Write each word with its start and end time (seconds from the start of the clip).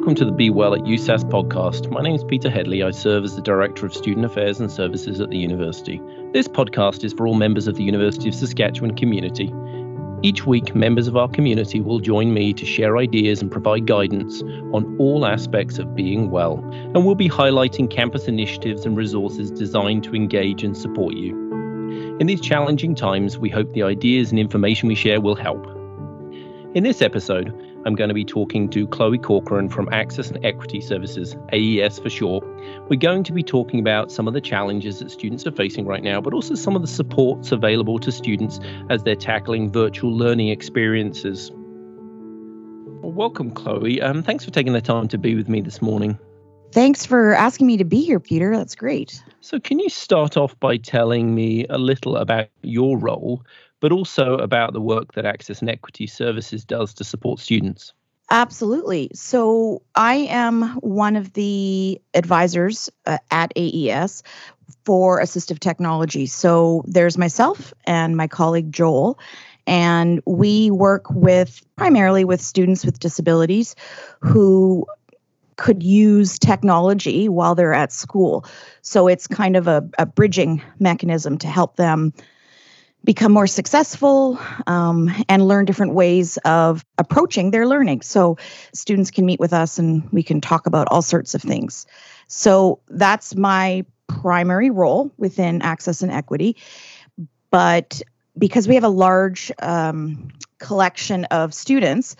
welcome 0.00 0.14
to 0.14 0.24
the 0.24 0.32
Be 0.32 0.48
Well 0.48 0.74
at 0.74 0.80
USask 0.80 1.28
podcast. 1.28 1.90
My 1.90 2.00
name 2.00 2.14
is 2.14 2.24
Peter 2.24 2.48
Headley. 2.48 2.82
I 2.82 2.90
serve 2.90 3.22
as 3.22 3.36
the 3.36 3.42
Director 3.42 3.84
of 3.84 3.92
Student 3.92 4.24
Affairs 4.24 4.58
and 4.58 4.72
Services 4.72 5.20
at 5.20 5.28
the 5.28 5.36
university. 5.36 6.00
This 6.32 6.48
podcast 6.48 7.04
is 7.04 7.12
for 7.12 7.26
all 7.26 7.34
members 7.34 7.68
of 7.68 7.76
the 7.76 7.82
University 7.82 8.26
of 8.26 8.34
Saskatchewan 8.34 8.96
community. 8.96 9.52
Each 10.22 10.46
week, 10.46 10.74
members 10.74 11.06
of 11.06 11.18
our 11.18 11.28
community 11.28 11.82
will 11.82 11.98
join 11.98 12.32
me 12.32 12.54
to 12.54 12.64
share 12.64 12.96
ideas 12.96 13.42
and 13.42 13.50
provide 13.52 13.86
guidance 13.86 14.40
on 14.72 14.96
all 14.98 15.26
aspects 15.26 15.78
of 15.78 15.94
being 15.94 16.30
well, 16.30 16.64
and 16.72 17.04
we'll 17.04 17.14
be 17.14 17.28
highlighting 17.28 17.90
campus 17.90 18.26
initiatives 18.26 18.86
and 18.86 18.96
resources 18.96 19.50
designed 19.50 20.02
to 20.04 20.14
engage 20.14 20.64
and 20.64 20.78
support 20.78 21.14
you. 21.14 21.36
In 22.18 22.26
these 22.26 22.40
challenging 22.40 22.94
times, 22.94 23.36
we 23.36 23.50
hope 23.50 23.70
the 23.74 23.82
ideas 23.82 24.30
and 24.30 24.38
information 24.38 24.88
we 24.88 24.94
share 24.94 25.20
will 25.20 25.36
help. 25.36 25.66
In 26.74 26.84
this 26.84 27.02
episode, 27.02 27.52
I'm 27.86 27.94
going 27.94 28.08
to 28.08 28.14
be 28.14 28.26
talking 28.26 28.68
to 28.70 28.86
Chloe 28.88 29.16
Corcoran 29.16 29.70
from 29.70 29.88
Access 29.90 30.30
and 30.30 30.44
Equity 30.44 30.82
Services, 30.82 31.34
AES 31.52 31.98
for 31.98 32.10
short. 32.10 32.44
We're 32.90 32.96
going 32.96 33.24
to 33.24 33.32
be 33.32 33.42
talking 33.42 33.80
about 33.80 34.12
some 34.12 34.28
of 34.28 34.34
the 34.34 34.40
challenges 34.40 34.98
that 34.98 35.10
students 35.10 35.46
are 35.46 35.52
facing 35.52 35.86
right 35.86 36.02
now, 36.02 36.20
but 36.20 36.34
also 36.34 36.54
some 36.54 36.76
of 36.76 36.82
the 36.82 36.88
supports 36.88 37.52
available 37.52 37.98
to 38.00 38.12
students 38.12 38.60
as 38.90 39.02
they're 39.02 39.16
tackling 39.16 39.72
virtual 39.72 40.14
learning 40.14 40.48
experiences. 40.48 41.50
Well, 43.00 43.12
welcome, 43.12 43.50
Chloe. 43.50 44.02
Um, 44.02 44.22
thanks 44.22 44.44
for 44.44 44.50
taking 44.50 44.74
the 44.74 44.82
time 44.82 45.08
to 45.08 45.16
be 45.16 45.34
with 45.34 45.48
me 45.48 45.62
this 45.62 45.80
morning. 45.80 46.18
Thanks 46.72 47.06
for 47.06 47.32
asking 47.32 47.66
me 47.66 47.78
to 47.78 47.84
be 47.84 48.02
here, 48.02 48.20
Peter. 48.20 48.54
That's 48.54 48.74
great. 48.74 49.22
So, 49.40 49.58
can 49.58 49.78
you 49.78 49.88
start 49.88 50.36
off 50.36 50.58
by 50.60 50.76
telling 50.76 51.34
me 51.34 51.66
a 51.70 51.78
little 51.78 52.16
about 52.16 52.48
your 52.62 52.98
role 52.98 53.42
but 53.80 53.92
also 53.92 54.36
about 54.36 54.72
the 54.72 54.80
work 54.80 55.14
that 55.14 55.24
Access 55.24 55.60
and 55.60 55.70
Equity 55.70 56.06
Services 56.06 56.64
does 56.64 56.94
to 56.94 57.04
support 57.04 57.40
students. 57.40 57.92
Absolutely. 58.30 59.10
So 59.12 59.82
I 59.96 60.14
am 60.14 60.62
one 60.76 61.16
of 61.16 61.32
the 61.32 62.00
advisors 62.14 62.88
uh, 63.04 63.18
at 63.30 63.52
AES 63.56 64.22
for 64.84 65.20
assistive 65.20 65.58
technology. 65.58 66.26
So 66.26 66.84
there's 66.86 67.18
myself 67.18 67.74
and 67.84 68.16
my 68.16 68.28
colleague 68.28 68.70
Joel, 68.70 69.18
and 69.66 70.20
we 70.26 70.70
work 70.70 71.10
with 71.10 71.60
primarily 71.76 72.24
with 72.24 72.40
students 72.40 72.84
with 72.84 73.00
disabilities 73.00 73.74
who 74.20 74.86
could 75.56 75.82
use 75.82 76.38
technology 76.38 77.28
while 77.28 77.54
they're 77.54 77.74
at 77.74 77.92
school. 77.92 78.46
So 78.82 79.08
it's 79.08 79.26
kind 79.26 79.56
of 79.56 79.66
a, 79.66 79.86
a 79.98 80.06
bridging 80.06 80.62
mechanism 80.78 81.36
to 81.38 81.48
help 81.48 81.76
them 81.76 82.14
become 83.04 83.32
more 83.32 83.46
successful 83.46 84.38
um, 84.66 85.10
and 85.28 85.46
learn 85.46 85.64
different 85.64 85.94
ways 85.94 86.36
of 86.44 86.84
approaching 86.98 87.50
their 87.50 87.66
learning. 87.66 88.02
So, 88.02 88.36
students 88.74 89.10
can 89.10 89.26
meet 89.26 89.40
with 89.40 89.52
us 89.52 89.78
and 89.78 90.10
we 90.12 90.22
can 90.22 90.40
talk 90.40 90.66
about 90.66 90.88
all 90.90 91.02
sorts 91.02 91.34
of 91.34 91.42
things. 91.42 91.86
So, 92.26 92.80
that's 92.88 93.34
my 93.34 93.84
primary 94.06 94.70
role 94.70 95.10
within 95.16 95.62
Access 95.62 96.02
and 96.02 96.12
Equity. 96.12 96.56
But 97.50 98.02
because 98.36 98.68
we 98.68 98.74
have 98.74 98.84
a 98.84 98.88
large 98.88 99.50
um, 99.60 100.30
collection 100.60 101.24
of 101.26 101.52
students, 101.52 102.14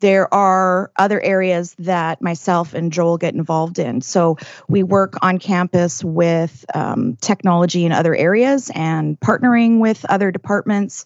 there 0.00 0.32
are 0.32 0.90
other 0.96 1.20
areas 1.20 1.74
that 1.78 2.22
myself 2.22 2.72
and 2.72 2.90
Joel 2.90 3.18
get 3.18 3.34
involved 3.34 3.78
in. 3.78 4.00
So 4.00 4.38
we 4.68 4.82
work 4.82 5.14
on 5.22 5.38
campus 5.38 6.02
with 6.02 6.64
um, 6.74 7.16
technology 7.16 7.84
in 7.84 7.92
other 7.92 8.14
areas 8.14 8.70
and 8.74 9.20
partnering 9.20 9.78
with 9.78 10.04
other 10.08 10.30
departments 10.30 11.04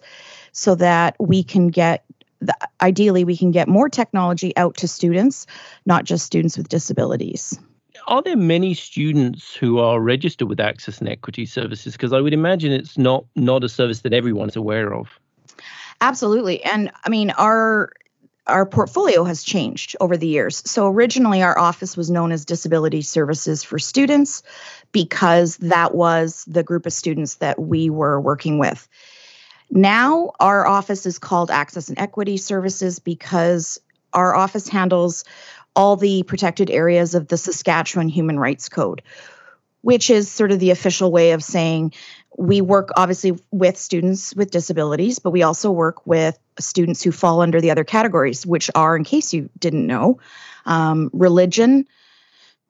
so 0.53 0.77
that 0.77 1.17
we 1.19 1.43
can 1.43 1.69
get 1.69 2.05
the, 2.41 2.55
ideally 2.81 3.25
we 3.25 3.37
can 3.37 3.51
get 3.51 3.69
more 3.69 3.89
technology 3.89 4.57
out 4.57 4.77
to 4.77 4.89
students, 4.89 5.47
not 5.87 6.05
just 6.05 6.27
students 6.27 6.57
with 6.57 6.69
disabilities. 6.69 7.59
Are 8.07 8.23
there 8.23 8.37
many 8.37 8.75
students 8.75 9.55
who 9.55 9.79
are 9.79 9.99
registered 10.01 10.49
with 10.49 10.61
Access 10.61 10.99
and 10.99 11.09
Equity 11.09 11.47
Services? 11.47 11.95
Because 11.95 12.13
I 12.13 12.21
would 12.21 12.35
imagine 12.35 12.71
it's 12.71 12.99
not 12.99 13.25
not 13.35 13.65
a 13.65 13.69
service 13.69 14.03
that 14.03 14.13
everyone 14.13 14.49
is 14.49 14.57
aware 14.57 14.93
of. 14.93 15.19
Absolutely. 16.01 16.63
And 16.63 16.91
I 17.05 17.09
mean, 17.09 17.31
our 17.31 17.93
our 18.47 18.67
portfolio 18.67 19.25
has 19.25 19.43
changed 19.43 19.97
over 20.01 20.17
the 20.17 20.27
years. 20.27 20.63
So 20.71 20.87
originally 20.87 21.43
our 21.43 21.59
office 21.59 21.97
was 21.97 22.11
known 22.11 22.31
as 22.31 22.45
Disability 22.45 23.01
Services 23.01 23.63
for 23.63 23.79
Students 23.79 24.43
because 24.93 25.57
that 25.59 25.95
was 25.95 26.45
the 26.47 26.63
group 26.63 26.85
of 26.85 26.93
students 26.93 27.37
that 27.37 27.59
we 27.59 27.89
were 27.89 28.21
working 28.21 28.59
with. 28.59 28.87
Now 29.71 30.33
our 30.41 30.67
office 30.67 31.07
is 31.07 31.19
called 31.19 31.51
Access 31.51 31.89
and 31.89 31.99
Equity 31.99 32.37
Services 32.37 32.99
because 32.99 33.81
our 34.13 34.35
office 34.35 34.69
handles 34.69 35.25
all 35.75 35.97
the 35.97 36.23
protected 36.25 36.71
areas 36.71 37.15
of 37.15 37.29
the 37.29 37.37
Saskatchewan 37.37 38.09
Human 38.09 38.39
Rights 38.39 38.69
Code, 38.69 39.03
which 39.81 40.11
is 40.11 40.31
sort 40.31 40.53
of 40.53 40.61
the 40.61 40.71
official 40.71 41.11
way 41.11 41.33
of 41.33 41.43
saying 41.43 41.93
we 42.37 42.61
work 42.61 42.91
obviously 42.97 43.39
with 43.51 43.77
students 43.77 44.35
with 44.35 44.51
disabilities, 44.51 45.19
but 45.19 45.31
we 45.31 45.43
also 45.43 45.71
work 45.71 46.07
with 46.07 46.39
students 46.59 47.03
who 47.03 47.13
fall 47.13 47.41
under 47.41 47.61
the 47.61 47.71
other 47.71 47.85
categories, 47.85 48.47
which 48.47 48.71
are, 48.75 48.97
in 48.97 49.05
case 49.05 49.33
you 49.33 49.51
didn't 49.59 49.87
know, 49.87 50.19
um, 50.67 51.11
religion, 51.13 51.87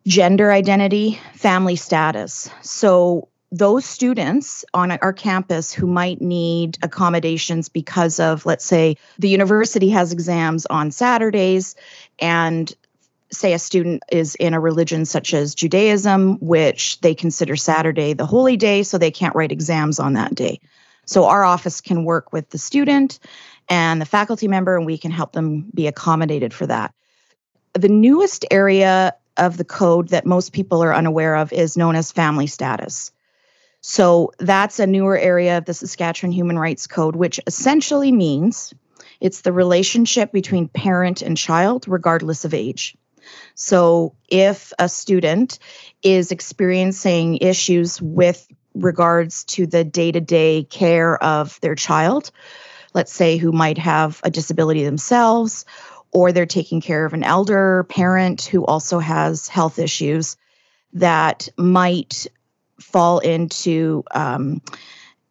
gender 0.07 0.53
identity, 0.53 1.19
family 1.35 1.77
status. 1.77 2.51
So, 2.63 3.29
those 3.53 3.85
students 3.85 4.65
on 4.75 4.91
our 4.91 5.13
campus 5.13 5.73
who 5.73 5.87
might 5.87 6.21
need 6.21 6.77
accommodations 6.83 7.69
because 7.69 8.19
of, 8.19 8.45
let's 8.45 8.65
say, 8.65 8.97
the 9.21 9.29
university 9.29 9.91
has 9.91 10.13
exams 10.13 10.67
on 10.67 10.91
Saturdays 10.91 11.77
and 12.19 12.75
say 13.34 13.53
a 13.53 13.59
student 13.59 14.03
is 14.11 14.34
in 14.37 14.55
a 14.55 14.61
religion 14.61 15.05
such 15.05 15.34
as 15.34 15.55
Judaism, 15.55 16.39
which 16.41 17.00
they 17.00 17.15
consider 17.15 17.56
Saturday 17.56 18.12
the 18.12 18.27
holy 18.27 18.56
day, 18.56 18.83
so 18.83 18.99
they 18.99 19.11
can't 19.11 19.34
write 19.34 19.53
exams 19.53 19.99
on 19.99 20.15
that 20.15 20.34
day. 20.34 20.61
So 21.06 21.27
our 21.27 21.44
office 21.44 21.81
can 21.81 22.05
work 22.05 22.33
with 22.33 22.49
the 22.50 22.59
student 22.59 23.19
and 23.69 24.00
the 24.00 24.06
faculty 24.06 24.49
member, 24.49 24.77
and 24.77 24.87
we 24.87 24.99
can 24.99 25.11
help 25.11 25.33
them 25.33 25.71
be 25.75 25.87
accommodated 25.87 26.55
for 26.55 26.67
that. 26.67 26.94
The 27.75 27.89
newest 27.89 28.44
area 28.50 29.15
of 29.37 29.56
the 29.56 29.65
code 29.65 30.09
that 30.09 30.27
most 30.27 30.53
people 30.53 30.83
are 30.83 30.94
unaware 30.94 31.37
of 31.37 31.53
is 31.53 31.77
known 31.77 31.97
as 31.97 32.12
family 32.12 32.47
status. 32.47 33.11
So 33.81 34.33
that's 34.39 34.78
a 34.78 34.87
newer 34.87 35.19
area 35.19 35.59
of 35.59 35.67
the 35.67 35.75
Saskatchewan 35.75 36.33
Human 36.33 36.59
Rights 36.59 36.87
Code, 36.87 37.17
which 37.17 37.39
essentially 37.47 38.12
means 38.12 38.73
it's 39.21 39.43
the 39.43 39.53
relationship 39.53 40.33
between 40.33 40.69
parent 40.69 41.21
and 41.21 41.37
child, 41.37 41.87
regardless 41.87 42.44
of 42.44 42.55
age. 42.55 42.97
So, 43.55 44.15
if 44.29 44.73
a 44.79 44.89
student 44.89 45.59
is 46.03 46.33
experiencing 46.33 47.39
issues 47.39 48.01
with 48.01 48.47
regards 48.75 49.45
to 49.45 49.67
the 49.67 49.85
day 49.85 50.11
to 50.12 50.21
day 50.21 50.65
care 50.65 51.23
of 51.23 51.61
their 51.61 51.75
child, 51.75 52.31
let's 52.93 53.12
say 53.12 53.37
who 53.37 53.53
might 53.53 53.79
have 53.79 54.21
a 54.25 54.31
disability 54.31 54.85
themselves, 54.85 55.65
or 56.12 56.33
they're 56.33 56.47
taking 56.47 56.81
care 56.81 57.05
of 57.05 57.12
an 57.12 57.25
elder 57.25 57.85
parent 57.85 58.43
who 58.43 58.65
also 58.65 58.99
has 58.99 59.49
health 59.49 59.79
issues 59.79 60.37
that 60.95 61.49
might 61.56 62.27
fall 62.81 63.19
into 63.19 64.05
um, 64.12 64.62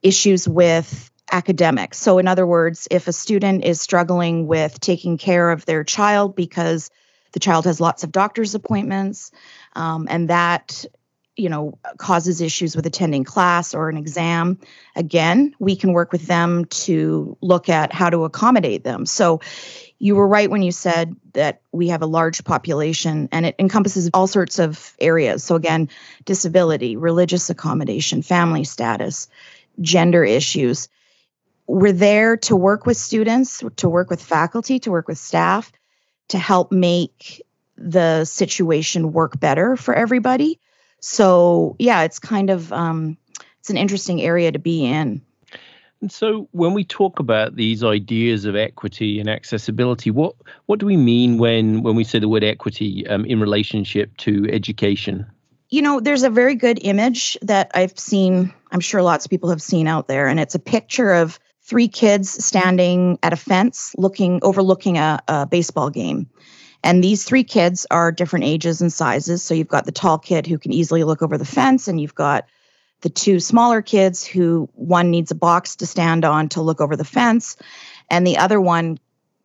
issues 0.01 0.47
with 0.47 1.09
academics. 1.31 1.97
So, 1.97 2.19
in 2.19 2.27
other 2.27 2.45
words, 2.45 2.87
if 2.91 3.07
a 3.07 3.13
student 3.13 3.65
is 3.65 3.81
struggling 3.81 4.45
with 4.45 4.79
taking 4.79 5.17
care 5.17 5.51
of 5.51 5.65
their 5.65 5.83
child 5.83 6.35
because 6.35 6.91
the 7.33 7.39
child 7.39 7.65
has 7.65 7.81
lots 7.81 8.03
of 8.03 8.11
doctor's 8.11 8.55
appointments, 8.55 9.31
um, 9.75 10.07
and 10.09 10.29
that 10.29 10.85
you 11.35 11.49
know 11.49 11.77
causes 11.97 12.41
issues 12.41 12.75
with 12.75 12.85
attending 12.85 13.23
class 13.23 13.73
or 13.73 13.89
an 13.89 13.97
exam. 13.97 14.59
Again 14.95 15.55
we 15.59 15.75
can 15.75 15.93
work 15.93 16.11
with 16.11 16.27
them 16.27 16.65
to 16.65 17.37
look 17.41 17.69
at 17.69 17.91
how 17.91 18.09
to 18.09 18.23
accommodate 18.23 18.83
them. 18.83 19.05
So 19.05 19.41
you 19.99 20.15
were 20.15 20.27
right 20.27 20.49
when 20.49 20.61
you 20.61 20.71
said 20.71 21.15
that 21.33 21.61
we 21.71 21.87
have 21.87 22.01
a 22.01 22.07
large 22.07 22.43
population 22.43 23.29
and 23.31 23.45
it 23.45 23.55
encompasses 23.57 24.09
all 24.13 24.27
sorts 24.27 24.59
of 24.59 24.95
areas. 24.99 25.43
So 25.43 25.55
again 25.55 25.89
disability 26.25 26.95
religious 26.95 27.49
accommodation 27.49 28.21
family 28.21 28.63
status 28.63 29.27
gender 29.81 30.23
issues. 30.23 30.87
We're 31.65 31.93
there 31.93 32.37
to 32.37 32.55
work 32.55 32.85
with 32.85 32.97
students 32.97 33.63
to 33.77 33.89
work 33.89 34.11
with 34.11 34.21
faculty 34.21 34.77
to 34.79 34.91
work 34.91 35.07
with 35.07 35.17
staff 35.17 35.71
to 36.33 36.39
help 36.39 36.71
make 36.71 37.45
the 37.77 38.25
situation 38.25 39.13
work 39.13 39.39
better 39.39 39.77
for 39.77 39.93
everybody. 39.93 40.59
So 40.99 41.75
yeah, 41.77 42.01
it's 42.01 42.17
kind 42.17 42.49
of 42.49 42.73
um, 42.73 43.17
it's 43.59 43.69
an 43.69 43.77
interesting 43.77 44.19
area 44.19 44.51
to 44.51 44.57
be 44.57 44.83
in. 44.83 45.21
And 46.01 46.11
so 46.11 46.49
when 46.51 46.73
we 46.73 46.85
talk 46.85 47.19
about 47.19 47.55
these 47.55 47.83
ideas 47.83 48.45
of 48.45 48.55
equity 48.55 49.19
and 49.19 49.29
accessibility, 49.29 50.09
what 50.09 50.33
what 50.65 50.79
do 50.79 50.87
we 50.87 50.97
mean 50.97 51.37
when 51.37 51.83
when 51.83 51.95
we 51.95 52.03
say 52.03 52.17
the 52.17 52.27
word 52.27 52.43
equity 52.43 53.05
um, 53.05 53.25
in 53.25 53.39
relationship 53.39 54.17
to 54.17 54.49
education? 54.51 55.27
You 55.69 55.83
know, 55.83 55.99
there's 55.99 56.23
a 56.23 56.31
very 56.31 56.55
good 56.55 56.79
image 56.81 57.37
that 57.43 57.69
I've 57.75 57.97
seen. 57.99 58.51
I'm 58.71 58.79
sure 58.79 59.03
lots 59.03 59.25
of 59.25 59.29
people 59.29 59.51
have 59.51 59.61
seen 59.61 59.87
out 59.87 60.07
there, 60.07 60.27
and 60.27 60.39
it's 60.39 60.55
a 60.55 60.59
picture 60.59 61.13
of 61.13 61.39
three 61.63 61.87
kids 61.87 62.43
standing 62.43 63.17
at 63.23 63.33
a 63.33 63.37
fence 63.37 63.95
looking 63.97 64.39
overlooking 64.43 64.97
a, 64.97 65.19
a 65.27 65.45
baseball 65.45 65.89
game 65.89 66.27
And 66.83 67.03
these 67.03 67.23
three 67.23 67.43
kids 67.43 67.87
are 67.89 68.11
different 68.11 68.45
ages 68.45 68.81
and 68.81 68.91
sizes. 68.91 69.41
So 69.41 69.53
you've 69.53 69.69
got 69.69 69.85
the 69.85 69.91
tall 69.91 70.19
kid 70.19 70.45
who 70.45 70.57
can 70.57 70.73
easily 70.73 71.03
look 71.03 71.21
over 71.21 71.37
the 71.37 71.45
fence, 71.45 71.87
and 71.87 71.99
you've 71.99 72.15
got 72.15 72.45
the 73.01 73.09
two 73.09 73.39
smaller 73.39 73.81
kids 73.81 74.25
who 74.25 74.69
one 74.73 75.09
needs 75.09 75.31
a 75.31 75.35
box 75.35 75.77
to 75.77 75.85
stand 75.85 76.25
on 76.25 76.49
to 76.49 76.61
look 76.61 76.81
over 76.81 76.95
the 76.95 77.05
fence, 77.05 77.55
and 78.09 78.27
the 78.27 78.37
other 78.37 78.59
one 78.59 78.99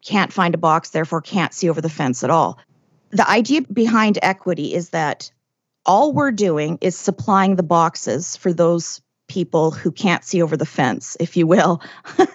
can't 0.05 0.33
find 0.33 0.55
a 0.55 0.59
box, 0.59 0.91
therefore 0.91 1.21
can't 1.21 1.55
see 1.55 1.71
over 1.71 1.81
the 1.81 1.89
fence 1.89 2.25
at 2.25 2.31
all. 2.31 2.59
The 3.11 3.29
idea 3.29 3.63
behind 3.63 4.19
equity 4.23 4.75
is 4.75 4.91
that 4.91 5.31
all 5.87 6.13
we're 6.13 6.33
doing 6.33 6.79
is 6.81 6.97
supplying 6.97 7.57
the 7.57 7.63
boxes 7.63 8.37
for 8.37 8.53
those 8.53 9.01
people 9.29 9.71
who 9.71 9.93
can't 9.93 10.25
see 10.25 10.43
over 10.43 10.57
the 10.57 10.67
fence, 10.67 11.17
if 11.21 11.37
you 11.37 11.47
will. 11.47 11.81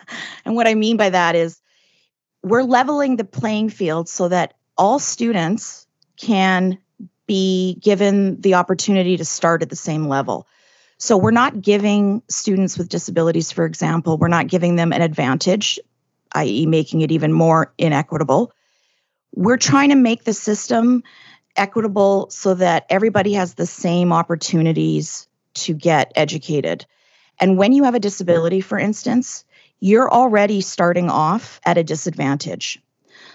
and 0.45 0.56
what 0.56 0.68
I 0.68 0.75
mean 0.75 0.95
by 0.95 1.10
that 1.10 1.36
is 1.36 1.60
we're 2.44 2.63
leveling 2.63 3.16
the 3.16 3.24
playing 3.24 3.69
field 3.69 4.07
so 4.07 4.30
that 4.30 4.54
all 4.78 5.00
students 5.00 5.88
can 6.18 6.78
be 7.25 7.75
given 7.81 8.40
the 8.42 8.54
opportunity 8.54 9.18
to 9.18 9.25
start 9.25 9.62
at 9.62 9.69
the 9.69 9.75
same 9.75 10.07
level. 10.07 10.48
So 10.98 11.18
we're 11.18 11.31
not 11.31 11.62
giving 11.62 12.22
students 12.30 12.78
with 12.78 12.90
disabilities, 12.90 13.51
for 13.51 13.66
example, 13.66 14.18
we're 14.18 14.28
not 14.28 14.48
giving 14.48 14.75
them 14.75 14.94
an 14.94 15.01
advantage, 15.01 15.80
i.e., 16.34 16.66
making 16.66 17.01
it 17.01 17.12
even 17.12 17.34
more 17.34 17.74
inequitable. 17.78 18.51
We're 19.36 19.57
trying 19.57 19.89
to 19.89 19.96
make 19.96 20.24
the 20.24 20.34
system 20.34 21.04
equitable 21.56 22.30
so 22.30 22.54
that 22.56 22.86
everybody 22.89 23.34
has 23.34 23.56
the 23.56 23.66
same 23.66 24.13
opportunities 24.13 25.28
to 25.55 25.73
get 25.73 26.11
educated. 26.15 26.85
And 27.39 27.57
when 27.57 27.73
you 27.73 27.83
have 27.83 27.95
a 27.95 28.00
disability, 28.00 28.61
for 28.61 28.77
instance, 28.77 29.45
you're 29.79 30.11
already 30.11 30.61
starting 30.61 31.09
off 31.09 31.59
at 31.65 31.77
a 31.77 31.83
disadvantage. 31.83 32.81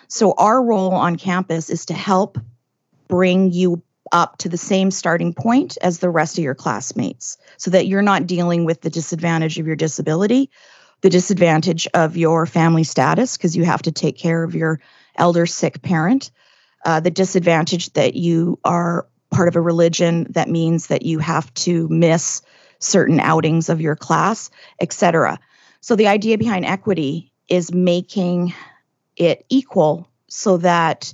So, 0.08 0.32
our 0.32 0.62
role 0.62 0.94
on 0.94 1.16
campus 1.16 1.68
is 1.68 1.86
to 1.86 1.94
help 1.94 2.38
bring 3.08 3.52
you 3.52 3.82
up 4.12 4.38
to 4.38 4.48
the 4.48 4.56
same 4.56 4.90
starting 4.90 5.34
point 5.34 5.76
as 5.82 5.98
the 5.98 6.08
rest 6.08 6.38
of 6.38 6.44
your 6.44 6.54
classmates 6.54 7.36
so 7.58 7.70
that 7.70 7.86
you're 7.86 8.02
not 8.02 8.26
dealing 8.26 8.64
with 8.64 8.80
the 8.80 8.90
disadvantage 8.90 9.58
of 9.58 9.66
your 9.66 9.76
disability, 9.76 10.50
the 11.02 11.10
disadvantage 11.10 11.86
of 11.94 12.16
your 12.16 12.46
family 12.46 12.84
status, 12.84 13.36
because 13.36 13.56
you 13.56 13.64
have 13.64 13.82
to 13.82 13.92
take 13.92 14.16
care 14.16 14.42
of 14.42 14.54
your 14.54 14.80
elder 15.16 15.46
sick 15.46 15.82
parent, 15.82 16.30
uh, 16.84 17.00
the 17.00 17.10
disadvantage 17.10 17.92
that 17.92 18.14
you 18.14 18.58
are 18.64 19.06
part 19.30 19.48
of 19.48 19.56
a 19.56 19.60
religion 19.60 20.26
that 20.30 20.48
means 20.48 20.88
that 20.88 21.02
you 21.02 21.18
have 21.18 21.52
to 21.54 21.88
miss 21.88 22.42
certain 22.78 23.20
outings 23.20 23.68
of 23.68 23.80
your 23.80 23.96
class, 23.96 24.50
etc. 24.80 25.38
So 25.80 25.96
the 25.96 26.08
idea 26.08 26.38
behind 26.38 26.64
equity 26.64 27.32
is 27.48 27.72
making 27.72 28.54
it 29.16 29.44
equal 29.48 30.08
so 30.28 30.58
that 30.58 31.12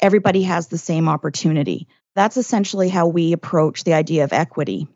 everybody 0.00 0.42
has 0.42 0.68
the 0.68 0.78
same 0.78 1.08
opportunity. 1.08 1.88
That's 2.14 2.36
essentially 2.36 2.88
how 2.88 3.06
we 3.06 3.32
approach 3.32 3.84
the 3.84 3.94
idea 3.94 4.24
of 4.24 4.32
equity 4.32 4.88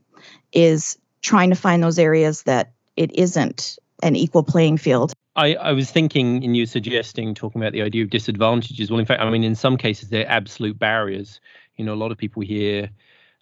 is 0.52 0.98
trying 1.22 1.50
to 1.50 1.56
find 1.56 1.82
those 1.82 1.98
areas 1.98 2.42
that 2.42 2.72
it 2.96 3.14
isn't 3.14 3.78
an 4.02 4.16
equal 4.16 4.42
playing 4.42 4.76
field. 4.78 5.12
I, 5.36 5.54
I 5.54 5.72
was 5.72 5.90
thinking 5.90 6.42
in 6.42 6.54
you 6.54 6.66
suggesting 6.66 7.34
talking 7.34 7.60
about 7.60 7.72
the 7.72 7.82
idea 7.82 8.04
of 8.04 8.10
disadvantages. 8.10 8.90
Well, 8.90 9.00
in 9.00 9.06
fact, 9.06 9.20
I 9.20 9.28
mean, 9.30 9.42
in 9.42 9.56
some 9.56 9.76
cases, 9.76 10.08
they're 10.08 10.28
absolute 10.28 10.78
barriers. 10.78 11.40
You 11.76 11.84
know, 11.84 11.94
a 11.94 11.96
lot 11.96 12.12
of 12.12 12.18
people 12.18 12.42
here 12.42 12.90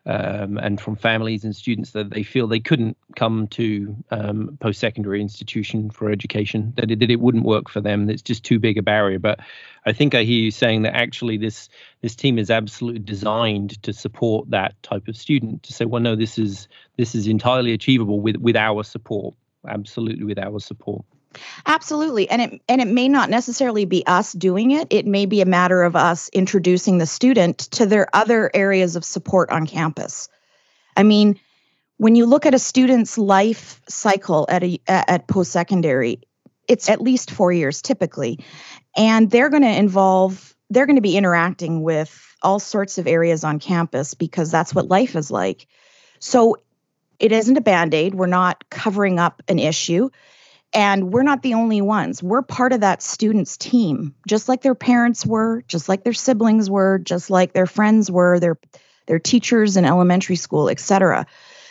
um, 0.04 0.58
and 0.58 0.80
from 0.80 0.96
families 0.96 1.44
and 1.44 1.54
students 1.54 1.92
that 1.92 2.10
they 2.10 2.22
feel 2.22 2.46
they 2.46 2.60
couldn't 2.60 2.96
come 3.14 3.46
to 3.48 3.96
um, 4.10 4.56
post-secondary 4.60 5.20
institution 5.20 5.90
for 5.90 6.10
education 6.10 6.72
that 6.76 6.90
it, 6.90 6.98
that 6.98 7.10
it 7.10 7.20
wouldn't 7.20 7.44
work 7.44 7.68
for 7.68 7.80
them 7.80 8.10
it's 8.10 8.22
just 8.22 8.42
too 8.42 8.58
big 8.58 8.78
a 8.78 8.82
barrier. 8.82 9.18
But 9.18 9.40
i 9.86 9.92
think 9.92 10.14
i 10.14 10.24
hear 10.24 10.38
you 10.38 10.50
saying 10.50 10.82
that 10.82 10.96
actually 10.96 11.36
this 11.36 11.68
this 12.00 12.16
team 12.16 12.38
is 12.38 12.50
absolutely 12.50 13.00
designed 13.00 13.80
to 13.84 13.92
support 13.92 14.50
that 14.50 14.80
type 14.82 15.06
of 15.06 15.16
student 15.16 15.62
to 15.64 15.72
say 15.72 15.84
well 15.84 16.02
no 16.02 16.16
this 16.16 16.38
is 16.38 16.68
this 16.96 17.14
is 17.14 17.26
entirely 17.28 17.72
achievable 17.72 18.20
with 18.20 18.36
with 18.36 18.56
our 18.56 18.82
support 18.82 19.34
absolutely 19.68 20.24
with 20.24 20.38
our 20.38 20.58
support 20.58 21.04
Absolutely. 21.66 22.28
And 22.28 22.42
it 22.42 22.60
and 22.68 22.80
it 22.80 22.88
may 22.88 23.08
not 23.08 23.30
necessarily 23.30 23.84
be 23.84 24.06
us 24.06 24.32
doing 24.32 24.70
it. 24.70 24.88
It 24.90 25.06
may 25.06 25.26
be 25.26 25.40
a 25.40 25.46
matter 25.46 25.82
of 25.82 25.96
us 25.96 26.28
introducing 26.32 26.98
the 26.98 27.06
student 27.06 27.58
to 27.72 27.86
their 27.86 28.08
other 28.14 28.50
areas 28.54 28.96
of 28.96 29.04
support 29.04 29.50
on 29.50 29.66
campus. 29.66 30.28
I 30.96 31.02
mean, 31.02 31.38
when 31.96 32.14
you 32.14 32.26
look 32.26 32.46
at 32.46 32.54
a 32.54 32.58
student's 32.58 33.16
life 33.18 33.80
cycle 33.88 34.46
at 34.48 34.62
a 34.62 34.80
at 34.88 35.26
post-secondary, 35.28 36.20
it's 36.68 36.88
at 36.88 37.00
least 37.00 37.30
4 37.30 37.52
years 37.52 37.82
typically. 37.82 38.44
And 38.96 39.30
they're 39.30 39.50
going 39.50 39.62
to 39.62 39.76
involve 39.76 40.54
they're 40.70 40.86
going 40.86 40.96
to 40.96 41.02
be 41.02 41.16
interacting 41.16 41.82
with 41.82 42.34
all 42.42 42.58
sorts 42.58 42.98
of 42.98 43.06
areas 43.06 43.44
on 43.44 43.58
campus 43.58 44.14
because 44.14 44.50
that's 44.50 44.74
what 44.74 44.88
life 44.88 45.14
is 45.16 45.30
like. 45.30 45.66
So 46.18 46.56
it 47.18 47.30
isn't 47.30 47.58
a 47.58 47.60
band-aid. 47.60 48.14
We're 48.14 48.26
not 48.26 48.68
covering 48.70 49.18
up 49.18 49.42
an 49.48 49.58
issue 49.58 50.10
and 50.72 51.12
we're 51.12 51.22
not 51.22 51.42
the 51.42 51.54
only 51.54 51.82
ones. 51.82 52.22
We're 52.22 52.42
part 52.42 52.72
of 52.72 52.80
that 52.80 53.02
student's 53.02 53.56
team, 53.56 54.14
just 54.26 54.48
like 54.48 54.62
their 54.62 54.74
parents 54.74 55.26
were, 55.26 55.62
just 55.68 55.88
like 55.88 56.02
their 56.04 56.12
siblings 56.12 56.70
were, 56.70 56.98
just 56.98 57.30
like 57.30 57.52
their 57.52 57.66
friends 57.66 58.10
were, 58.10 58.40
their 58.40 58.58
their 59.06 59.18
teachers 59.18 59.76
in 59.76 59.84
elementary 59.84 60.36
school, 60.36 60.68
etc. 60.68 61.26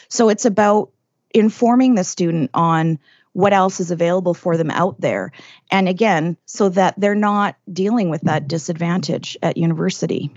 So 0.10 0.30
it's 0.30 0.46
about 0.46 0.92
informing 1.34 1.96
the 1.96 2.04
student 2.04 2.52
on 2.54 3.00
what 3.34 3.54
else 3.54 3.80
is 3.80 3.92
available 3.92 4.34
for 4.34 4.58
them 4.58 4.70
out 4.70 5.00
there. 5.00 5.32
And 5.72 5.88
again, 5.88 6.36
so 6.46 6.70
that 6.70 6.96
they're 6.98 7.16
not 7.16 7.56
dealing 7.72 8.10
with 8.10 8.22
that 8.24 8.48
disadvantage 8.48 9.38
at 9.42 9.58
university. 9.58 10.34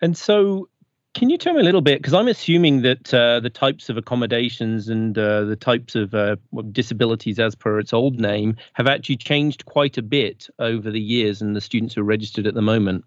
And 0.00 0.16
so 0.16 0.68
can 1.14 1.28
you 1.28 1.38
tell 1.38 1.54
me 1.54 1.60
a 1.60 1.64
little 1.64 1.80
bit? 1.80 1.98
Because 1.98 2.14
I'm 2.14 2.28
assuming 2.28 2.82
that 2.82 3.12
uh, 3.12 3.40
the 3.40 3.50
types 3.50 3.88
of 3.88 3.96
accommodations 3.96 4.88
and 4.88 5.16
uh, 5.18 5.44
the 5.44 5.56
types 5.56 5.96
of 5.96 6.14
uh, 6.14 6.36
disabilities, 6.70 7.38
as 7.38 7.54
per 7.54 7.80
its 7.80 7.92
old 7.92 8.20
name, 8.20 8.56
have 8.74 8.86
actually 8.86 9.16
changed 9.16 9.64
quite 9.66 9.98
a 9.98 10.02
bit 10.02 10.48
over 10.58 10.90
the 10.90 11.00
years 11.00 11.42
and 11.42 11.56
the 11.56 11.60
students 11.60 11.94
who 11.94 12.02
are 12.02 12.04
registered 12.04 12.46
at 12.46 12.54
the 12.54 12.62
moment. 12.62 13.04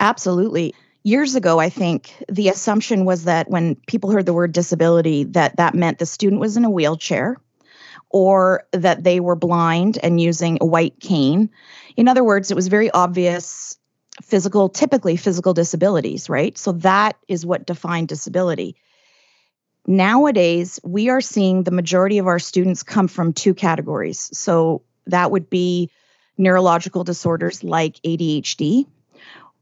Absolutely. 0.00 0.74
Years 1.02 1.34
ago, 1.34 1.58
I 1.58 1.68
think 1.68 2.14
the 2.28 2.48
assumption 2.48 3.04
was 3.04 3.24
that 3.24 3.50
when 3.50 3.74
people 3.86 4.10
heard 4.10 4.26
the 4.26 4.34
word 4.34 4.52
disability, 4.52 5.24
that 5.24 5.56
that 5.56 5.74
meant 5.74 5.98
the 5.98 6.06
student 6.06 6.40
was 6.40 6.56
in 6.56 6.64
a 6.64 6.70
wheelchair 6.70 7.36
or 8.10 8.64
that 8.72 9.04
they 9.04 9.20
were 9.20 9.36
blind 9.36 9.98
and 10.02 10.20
using 10.20 10.58
a 10.60 10.66
white 10.66 10.98
cane. 11.00 11.50
In 11.96 12.08
other 12.08 12.24
words, 12.24 12.50
it 12.50 12.54
was 12.54 12.68
very 12.68 12.90
obvious 12.90 13.78
physical, 14.22 14.68
typically 14.68 15.16
physical 15.16 15.54
disabilities, 15.54 16.28
right? 16.28 16.56
So 16.56 16.72
that 16.72 17.16
is 17.28 17.46
what 17.46 17.66
defined 17.66 18.08
disability. 18.08 18.76
Nowadays, 19.86 20.78
we 20.84 21.08
are 21.08 21.20
seeing 21.20 21.62
the 21.62 21.70
majority 21.70 22.18
of 22.18 22.26
our 22.26 22.38
students 22.38 22.82
come 22.82 23.08
from 23.08 23.32
two 23.32 23.54
categories. 23.54 24.30
So 24.36 24.82
that 25.06 25.30
would 25.30 25.48
be 25.48 25.90
neurological 26.36 27.04
disorders 27.04 27.64
like 27.64 28.00
ADHD 28.02 28.86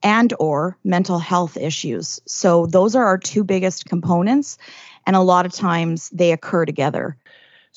and 0.03 0.33
or 0.38 0.77
mental 0.85 1.19
health 1.19 1.57
issues. 1.57 2.21
So 2.27 2.67
those 2.67 2.95
are 2.95 3.05
our 3.05 3.19
two 3.19 3.45
biggest 3.45 3.87
components 3.87 4.59
and 5.07 5.17
a 5.17 5.21
lot 5.21 5.47
of 5.47 5.53
times 5.53 6.11
they 6.11 6.33
occur 6.33 6.65
together. 6.65 7.17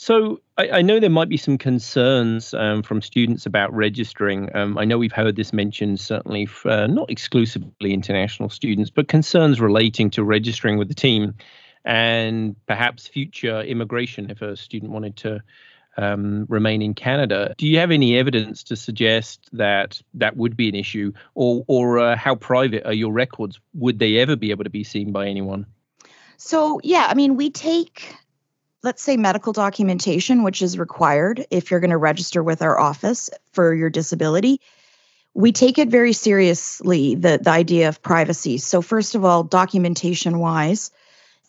So 0.01 0.41
I, 0.57 0.69
I, 0.69 0.81
know 0.81 0.99
there 0.99 1.11
might 1.11 1.29
be 1.29 1.37
some 1.37 1.59
concerns 1.59 2.55
um, 2.55 2.81
from 2.81 3.03
students 3.03 3.45
about 3.45 3.71
registering. 3.71 4.49
Um, 4.55 4.75
I 4.79 4.83
know 4.83 4.97
we've 4.97 5.11
heard 5.11 5.35
this 5.35 5.53
mentioned 5.53 5.99
certainly, 5.99 6.47
for, 6.47 6.71
uh, 6.71 6.87
not 6.87 7.11
exclusively 7.11 7.93
international 7.93 8.49
students, 8.49 8.89
but 8.89 9.07
concerns 9.07 9.61
relating 9.61 10.09
to 10.09 10.23
registering 10.23 10.79
with 10.79 10.87
the 10.87 10.95
team 10.95 11.35
and 11.85 12.55
perhaps 12.65 13.05
future 13.05 13.61
immigration 13.61 14.31
if 14.31 14.41
a 14.41 14.57
student 14.57 14.91
wanted 14.91 15.17
to 15.17 15.43
um, 15.97 16.47
remain 16.49 16.81
in 16.81 16.95
Canada. 16.95 17.53
Do 17.59 17.67
you 17.67 17.77
have 17.77 17.91
any 17.91 18.17
evidence 18.17 18.63
to 18.63 18.75
suggest 18.75 19.51
that 19.53 20.01
that 20.15 20.35
would 20.35 20.57
be 20.57 20.67
an 20.67 20.73
issue, 20.73 21.11
or 21.35 21.63
or 21.67 21.99
uh, 21.99 22.15
how 22.15 22.33
private 22.33 22.87
are 22.87 22.93
your 22.93 23.13
records? 23.13 23.59
Would 23.75 23.99
they 23.99 24.17
ever 24.17 24.35
be 24.35 24.49
able 24.49 24.63
to 24.63 24.71
be 24.71 24.83
seen 24.83 25.11
by 25.11 25.27
anyone? 25.27 25.67
So 26.37 26.81
yeah, 26.83 27.05
I 27.07 27.13
mean, 27.13 27.35
we 27.35 27.51
take 27.51 28.15
let's 28.83 29.01
say 29.01 29.17
medical 29.17 29.53
documentation, 29.53 30.43
which 30.43 30.61
is 30.61 30.77
required 30.77 31.45
if 31.51 31.69
you're 31.69 31.79
going 31.79 31.91
to 31.91 31.97
register 31.97 32.43
with 32.43 32.61
our 32.61 32.79
office 32.79 33.29
for 33.51 33.73
your 33.73 33.89
disability, 33.89 34.59
we 35.33 35.51
take 35.51 35.77
it 35.77 35.89
very 35.89 36.13
seriously, 36.13 37.15
the, 37.15 37.39
the 37.41 37.49
idea 37.49 37.87
of 37.87 38.01
privacy. 38.01 38.57
So, 38.57 38.81
first 38.81 39.15
of 39.15 39.23
all, 39.23 39.43
documentation 39.43 40.39
wise, 40.39 40.91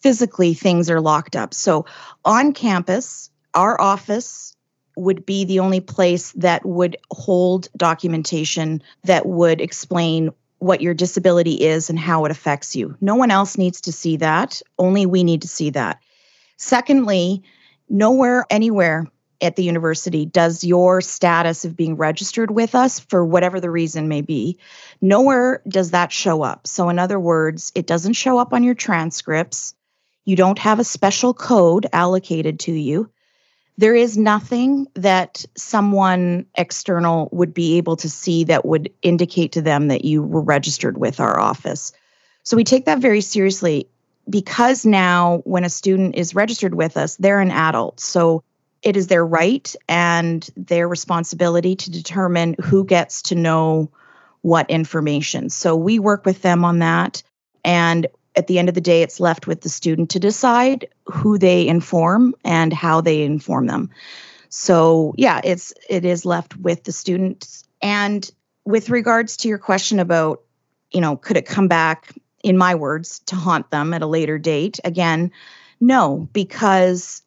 physically 0.00 0.54
things 0.54 0.90
are 0.90 1.00
locked 1.00 1.34
up. 1.34 1.52
So, 1.54 1.86
on 2.24 2.52
campus, 2.52 3.30
our 3.54 3.80
office 3.80 4.56
would 4.96 5.24
be 5.24 5.44
the 5.44 5.60
only 5.60 5.80
place 5.80 6.32
that 6.32 6.64
would 6.64 6.96
hold 7.10 7.68
documentation 7.76 8.82
that 9.04 9.26
would 9.26 9.60
explain 9.60 10.30
what 10.58 10.80
your 10.80 10.94
disability 10.94 11.54
is 11.54 11.90
and 11.90 11.98
how 11.98 12.24
it 12.24 12.30
affects 12.30 12.76
you. 12.76 12.96
No 13.00 13.16
one 13.16 13.32
else 13.32 13.58
needs 13.58 13.80
to 13.82 13.92
see 13.92 14.18
that, 14.18 14.62
only 14.78 15.06
we 15.06 15.24
need 15.24 15.42
to 15.42 15.48
see 15.48 15.70
that. 15.70 16.00
Secondly, 16.62 17.42
nowhere, 17.88 18.46
anywhere 18.48 19.08
at 19.40 19.56
the 19.56 19.64
university 19.64 20.24
does 20.24 20.62
your 20.62 21.00
status 21.00 21.64
of 21.64 21.76
being 21.76 21.96
registered 21.96 22.52
with 22.52 22.76
us 22.76 23.00
for 23.00 23.24
whatever 23.24 23.58
the 23.58 23.68
reason 23.68 24.06
may 24.06 24.20
be 24.20 24.58
nowhere 25.00 25.60
does 25.66 25.90
that 25.90 26.12
show 26.12 26.42
up. 26.42 26.68
So 26.68 26.88
in 26.88 27.00
other 27.00 27.18
words 27.18 27.72
it 27.74 27.88
doesn't 27.88 28.12
show 28.12 28.38
up 28.38 28.52
on 28.52 28.62
your 28.62 28.76
transcripts. 28.76 29.74
You 30.24 30.36
don't 30.36 30.58
have 30.60 30.78
a 30.78 30.84
special 30.84 31.34
code 31.34 31.88
allocated 31.92 32.60
to 32.60 32.72
you. 32.72 33.10
There 33.76 33.96
is 33.96 34.16
nothing 34.16 34.86
that 34.94 35.44
someone 35.56 36.46
external 36.54 37.28
would 37.32 37.52
be 37.52 37.78
able 37.78 37.96
to 37.96 38.08
see 38.08 38.44
that 38.44 38.64
would 38.64 38.92
indicate 39.02 39.52
to 39.52 39.62
them 39.62 39.88
that 39.88 40.04
you 40.04 40.22
were 40.22 40.42
registered 40.42 40.96
with 40.96 41.18
our 41.18 41.40
office. 41.40 41.90
So 42.44 42.56
we 42.56 42.62
take 42.62 42.84
that 42.84 43.00
very 43.00 43.20
seriously 43.20 43.88
because 44.28 44.86
now 44.86 45.42
when 45.44 45.64
a 45.64 45.70
student 45.70 46.14
is 46.14 46.34
registered 46.34 46.74
with 46.74 46.96
us, 46.96 47.16
they're 47.16 47.40
an 47.40 47.50
adult. 47.50 48.00
So 48.00 48.42
it 48.82 48.96
is 48.96 49.06
their 49.06 49.24
right 49.24 49.74
and 49.88 50.48
their 50.56 50.88
responsibility 50.88 51.76
to 51.76 51.90
determine 51.90 52.56
who 52.62 52.84
gets 52.84 53.22
to 53.22 53.34
know 53.34 53.90
what 54.42 54.68
information. 54.70 55.50
So 55.50 55.76
we 55.76 55.98
work 55.98 56.26
with 56.26 56.42
them 56.42 56.64
on 56.64 56.80
that. 56.80 57.22
And 57.64 58.08
at 58.34 58.46
the 58.46 58.58
end 58.58 58.68
of 58.68 58.74
the 58.74 58.80
day, 58.80 59.02
it's 59.02 59.20
left 59.20 59.46
with 59.46 59.60
the 59.60 59.68
student 59.68 60.10
to 60.10 60.18
decide 60.18 60.88
who 61.06 61.38
they 61.38 61.66
inform 61.68 62.34
and 62.44 62.72
how 62.72 63.00
they 63.00 63.22
inform 63.22 63.66
them. 63.66 63.90
So 64.48 65.14
yeah, 65.16 65.40
it's 65.44 65.72
it 65.88 66.04
is 66.04 66.24
left 66.24 66.56
with 66.56 66.84
the 66.84 66.92
students. 66.92 67.64
And 67.80 68.28
with 68.64 68.90
regards 68.90 69.38
to 69.38 69.48
your 69.48 69.58
question 69.58 70.00
about, 70.00 70.42
you 70.92 71.00
know, 71.00 71.16
could 71.16 71.36
it 71.36 71.46
come 71.46 71.68
back? 71.68 72.14
In 72.42 72.56
my 72.58 72.74
words, 72.74 73.20
to 73.26 73.36
haunt 73.36 73.70
them 73.70 73.94
at 73.94 74.02
a 74.02 74.06
later 74.06 74.38
date. 74.38 74.80
Again, 74.84 75.32
no, 75.80 76.28
because 76.32 77.22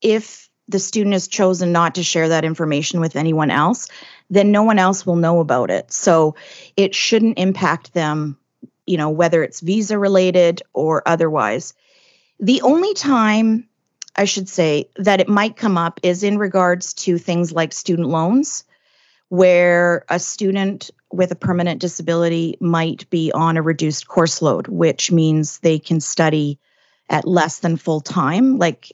if 0.00 0.48
the 0.68 0.78
student 0.78 1.12
has 1.12 1.28
chosen 1.28 1.72
not 1.72 1.94
to 1.94 2.02
share 2.02 2.28
that 2.28 2.44
information 2.44 3.00
with 3.00 3.16
anyone 3.16 3.50
else, 3.50 3.88
then 4.30 4.50
no 4.50 4.64
one 4.64 4.78
else 4.78 5.06
will 5.06 5.16
know 5.16 5.40
about 5.40 5.70
it. 5.70 5.92
So 5.92 6.34
it 6.76 6.94
shouldn't 6.94 7.38
impact 7.38 7.94
them, 7.94 8.36
you 8.86 8.96
know, 8.96 9.10
whether 9.10 9.42
it's 9.42 9.60
visa 9.60 9.98
related 9.98 10.62
or 10.72 11.02
otherwise. 11.06 11.74
The 12.40 12.62
only 12.62 12.94
time 12.94 13.68
I 14.16 14.24
should 14.24 14.48
say 14.48 14.90
that 14.96 15.20
it 15.20 15.28
might 15.28 15.56
come 15.56 15.78
up 15.78 16.00
is 16.02 16.22
in 16.22 16.38
regards 16.38 16.94
to 16.94 17.18
things 17.18 17.52
like 17.52 17.72
student 17.72 18.08
loans, 18.08 18.64
where 19.28 20.04
a 20.08 20.18
student 20.18 20.90
with 21.12 21.32
a 21.32 21.36
permanent 21.36 21.80
disability 21.80 22.56
might 22.60 23.08
be 23.10 23.32
on 23.32 23.56
a 23.56 23.62
reduced 23.62 24.08
course 24.08 24.42
load, 24.42 24.68
which 24.68 25.10
means 25.10 25.58
they 25.58 25.78
can 25.78 26.00
study 26.00 26.58
at 27.08 27.26
less 27.26 27.58
than 27.58 27.76
full 27.76 28.00
time, 28.00 28.58
like 28.58 28.92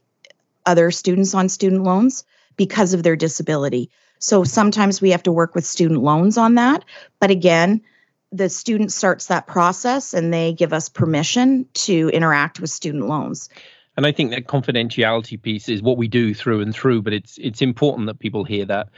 other 0.66 0.90
students 0.90 1.34
on 1.34 1.48
student 1.48 1.82
loans, 1.82 2.24
because 2.56 2.94
of 2.94 3.02
their 3.02 3.16
disability. 3.16 3.90
So 4.18 4.44
sometimes 4.44 5.00
we 5.00 5.10
have 5.10 5.22
to 5.24 5.32
work 5.32 5.54
with 5.54 5.66
student 5.66 6.02
loans 6.02 6.38
on 6.38 6.54
that. 6.54 6.84
But 7.18 7.30
again, 7.30 7.82
the 8.30 8.48
student 8.48 8.92
starts 8.92 9.26
that 9.26 9.46
process 9.46 10.14
and 10.14 10.32
they 10.32 10.52
give 10.52 10.72
us 10.72 10.88
permission 10.88 11.66
to 11.74 12.08
interact 12.10 12.60
with 12.60 12.70
student 12.70 13.06
loans. 13.06 13.48
And 13.96 14.06
I 14.06 14.12
think 14.12 14.30
that 14.30 14.46
confidentiality 14.46 15.40
piece 15.40 15.68
is 15.68 15.82
what 15.82 15.98
we 15.98 16.08
do 16.08 16.32
through 16.32 16.62
and 16.62 16.74
through, 16.74 17.02
but 17.02 17.12
it's 17.12 17.36
it's 17.38 17.60
important 17.60 18.06
that 18.06 18.20
people 18.20 18.44
hear 18.44 18.64
that. 18.66 18.88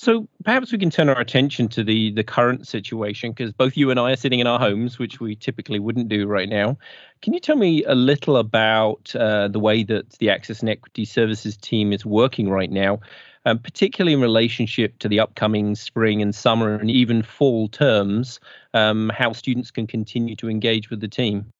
So 0.00 0.28
perhaps 0.44 0.70
we 0.70 0.78
can 0.78 0.90
turn 0.90 1.08
our 1.08 1.18
attention 1.18 1.66
to 1.70 1.82
the 1.82 2.12
the 2.12 2.22
current 2.22 2.68
situation 2.68 3.32
because 3.32 3.52
both 3.52 3.76
you 3.76 3.90
and 3.90 3.98
I 3.98 4.12
are 4.12 4.16
sitting 4.16 4.38
in 4.38 4.46
our 4.46 4.60
homes, 4.60 4.96
which 4.96 5.18
we 5.18 5.34
typically 5.34 5.80
wouldn't 5.80 6.08
do 6.08 6.28
right 6.28 6.48
now. 6.48 6.78
Can 7.20 7.34
you 7.34 7.40
tell 7.40 7.56
me 7.56 7.82
a 7.82 7.96
little 7.96 8.36
about 8.36 9.12
uh, 9.16 9.48
the 9.48 9.58
way 9.58 9.82
that 9.82 10.10
the 10.20 10.30
Access 10.30 10.60
and 10.60 10.68
Equity 10.68 11.04
Services 11.04 11.56
team 11.56 11.92
is 11.92 12.06
working 12.06 12.48
right 12.48 12.70
now, 12.70 13.00
um, 13.44 13.58
particularly 13.58 14.12
in 14.12 14.20
relationship 14.20 14.96
to 15.00 15.08
the 15.08 15.18
upcoming 15.18 15.74
spring 15.74 16.22
and 16.22 16.32
summer 16.32 16.76
and 16.76 16.92
even 16.92 17.24
fall 17.24 17.66
terms? 17.66 18.38
Um, 18.74 19.10
how 19.12 19.32
students 19.32 19.72
can 19.72 19.88
continue 19.88 20.36
to 20.36 20.48
engage 20.48 20.90
with 20.90 21.00
the 21.00 21.08
team? 21.08 21.52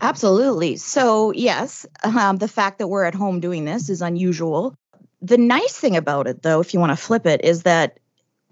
Absolutely. 0.00 0.76
So, 0.76 1.30
yes, 1.32 1.84
um, 2.02 2.38
the 2.38 2.48
fact 2.48 2.78
that 2.78 2.88
we're 2.88 3.04
at 3.04 3.14
home 3.14 3.40
doing 3.40 3.66
this 3.66 3.90
is 3.90 4.00
unusual. 4.00 4.76
The 5.26 5.38
nice 5.38 5.76
thing 5.76 5.96
about 5.96 6.28
it, 6.28 6.42
though, 6.42 6.60
if 6.60 6.72
you 6.72 6.78
want 6.78 6.92
to 6.92 6.96
flip 6.96 7.26
it, 7.26 7.44
is 7.44 7.64
that 7.64 7.98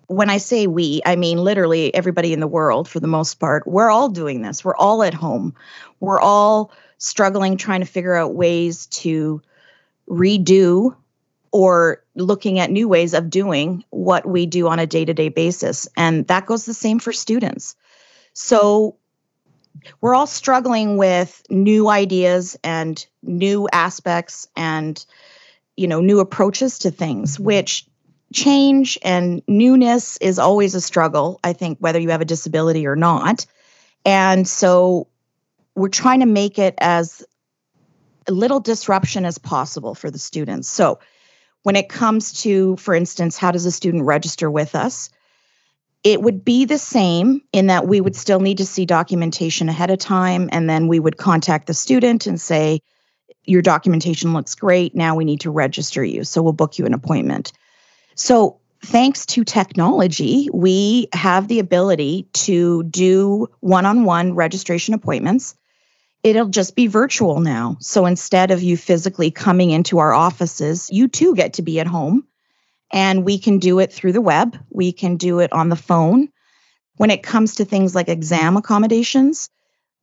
when 0.09 0.29
I 0.29 0.39
say 0.39 0.67
we, 0.67 1.01
I 1.07 1.15
mean 1.15 1.39
literally 1.39 1.95
everybody 1.95 2.33
in 2.33 2.41
the 2.41 2.49
world 2.49 2.89
for 2.89 2.99
the 2.99 3.07
most 3.07 3.35
part. 3.35 3.67
We're 3.67 3.91
all 3.91 4.09
doing 4.09 4.43
this. 4.43 4.65
We're 4.65 4.77
all 4.77 5.03
at 5.05 5.15
home. 5.15 5.55
We're 6.01 6.21
all 6.21 6.73
struggling 6.99 7.57
trying 7.57 7.81
to 7.81 7.87
figure 7.87 8.15
out 8.15 8.35
ways 8.35 8.87
to 8.87 9.41
redo 10.09 10.97
or 11.53 12.03
looking 12.17 12.59
at 12.59 12.73
new 12.73 12.89
ways 12.89 13.15
of 13.15 13.31
doing 13.31 13.85
what 13.91 14.27
we 14.27 14.45
do 14.45 14.67
on 14.67 14.81
a 14.81 14.87
day 14.87 15.05
to 15.05 15.15
day 15.15 15.29
basis. 15.29 15.87
And 15.97 16.27
that 16.27 16.47
goes 16.47 16.67
the 16.67 16.75
same 16.75 16.99
for 16.99 17.13
students. 17.13 17.77
So 18.33 18.97
we're 20.01 20.15
all 20.15 20.27
struggling 20.27 20.97
with 20.97 21.41
new 21.49 21.89
ideas 21.89 22.59
and 22.65 23.07
new 23.23 23.69
aspects 23.73 24.49
and 24.57 25.05
you 25.77 25.87
know 25.87 26.01
new 26.01 26.21
approaches 26.21 26.79
to 26.81 26.91
things 26.91 27.35
mm-hmm. 27.35 27.45
which 27.45 27.87
change 28.33 28.99
and 29.03 29.43
newness 29.47 30.17
is 30.17 30.39
always 30.39 30.75
a 30.75 30.81
struggle 30.81 31.39
i 31.45 31.53
think 31.53 31.79
whether 31.79 32.01
you 32.01 32.11
have 32.11 32.21
a 32.21 32.25
disability 32.25 32.87
or 32.87 32.97
not. 32.97 33.47
And 34.05 34.47
so 34.47 35.09
we're 35.75 35.89
trying 35.89 36.21
to 36.21 36.27
make 36.27 36.59
it 36.59 36.75
as 36.79 37.25
little 38.29 38.61
disruption 38.61 39.25
as 39.25 39.39
possible 39.39 39.95
for 39.95 40.11
the 40.11 40.19
students. 40.19 40.69
So 40.69 40.99
when 41.63 41.77
it 41.77 41.89
comes 41.89 42.43
to 42.43 42.77
for 42.77 42.95
instance 42.95 43.37
how 43.37 43.51
does 43.51 43.67
a 43.67 43.73
student 43.73 44.05
register 44.05 44.51
with 44.51 44.75
us? 44.75 45.11
It 46.03 46.21
would 46.21 46.45
be 46.45 46.67
the 46.67 46.79
same 46.79 47.41
in 47.53 47.69
that 47.69 47.89
we 47.89 48.01
would 48.01 48.15
still 48.15 48.41
need 48.41 48.59
to 48.59 48.67
see 48.67 48.85
documentation 48.85 49.71
ahead 49.71 49.91
of 49.91 49.99
time 49.99 50.51
and 50.53 50.69
then 50.69 50.87
we 50.87 51.01
would 51.01 51.17
contact 51.17 51.67
the 51.67 51.75
student 51.75 52.27
and 52.27 52.39
say 52.39 52.81
your 53.45 53.63
documentation 53.63 54.33
looks 54.33 54.55
great. 54.55 54.95
Now 54.95 55.17
we 55.17 55.25
need 55.25 55.41
to 55.41 55.51
register 55.51 56.05
you. 56.05 56.25
So 56.25 56.43
we'll 56.43 56.53
book 56.53 56.79
you 56.79 56.87
an 56.87 56.95
appointment. 56.95 57.53
So, 58.15 58.61
thanks 58.83 59.25
to 59.27 59.45
technology, 59.45 60.49
we 60.53 61.09
have 61.13 61.49
the 61.49 61.59
ability 61.59 62.29
to 62.35 62.83
do 62.85 63.49
one 63.61 63.87
on 63.87 64.05
one 64.05 64.35
registration 64.35 64.95
appointments. 64.95 65.57
It'll 66.23 66.49
just 66.49 66.77
be 66.77 66.87
virtual 66.87 67.41
now. 67.41 67.77
So, 67.81 68.07
instead 68.07 68.51
of 68.51 68.63
you 68.63 68.77
physically 68.77 69.31
coming 69.31 69.71
into 69.71 69.99
our 69.99 70.13
offices, 70.13 70.89
you 70.93 71.09
too 71.09 71.35
get 71.35 71.55
to 71.55 71.63
be 71.63 71.81
at 71.81 71.87
home. 71.87 72.25
And 72.93 73.25
we 73.25 73.39
can 73.39 73.59
do 73.59 73.81
it 73.81 73.93
through 73.93 74.13
the 74.13 74.21
web, 74.21 74.57
we 74.71 74.93
can 74.93 75.17
do 75.17 75.41
it 75.41 75.53
on 75.53 75.69
the 75.69 75.77
phone. 75.77 76.29
When 76.97 77.11
it 77.11 77.25
comes 77.25 77.57
to 77.57 77.65
things 77.65 77.95
like 77.95 78.09
exam 78.09 78.57
accommodations, 78.57 79.51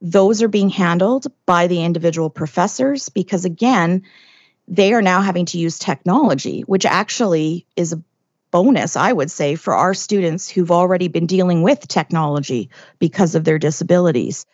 those 0.01 0.41
are 0.41 0.47
being 0.47 0.69
handled 0.69 1.27
by 1.45 1.67
the 1.67 1.83
individual 1.83 2.29
professors 2.29 3.09
because, 3.09 3.45
again, 3.45 4.03
they 4.67 4.93
are 4.93 5.01
now 5.01 5.21
having 5.21 5.45
to 5.47 5.59
use 5.59 5.77
technology, 5.77 6.61
which 6.61 6.85
actually 6.85 7.67
is 7.75 7.93
a 7.93 8.01
bonus, 8.49 8.95
I 8.95 9.13
would 9.13 9.31
say, 9.31 9.55
for 9.55 9.73
our 9.75 9.93
students 9.93 10.49
who've 10.49 10.71
already 10.71 11.07
been 11.07 11.27
dealing 11.27 11.61
with 11.61 11.87
technology 11.87 12.69
because 12.99 13.35
of 13.35 13.43
their 13.43 13.59
disabilities. 13.59 14.45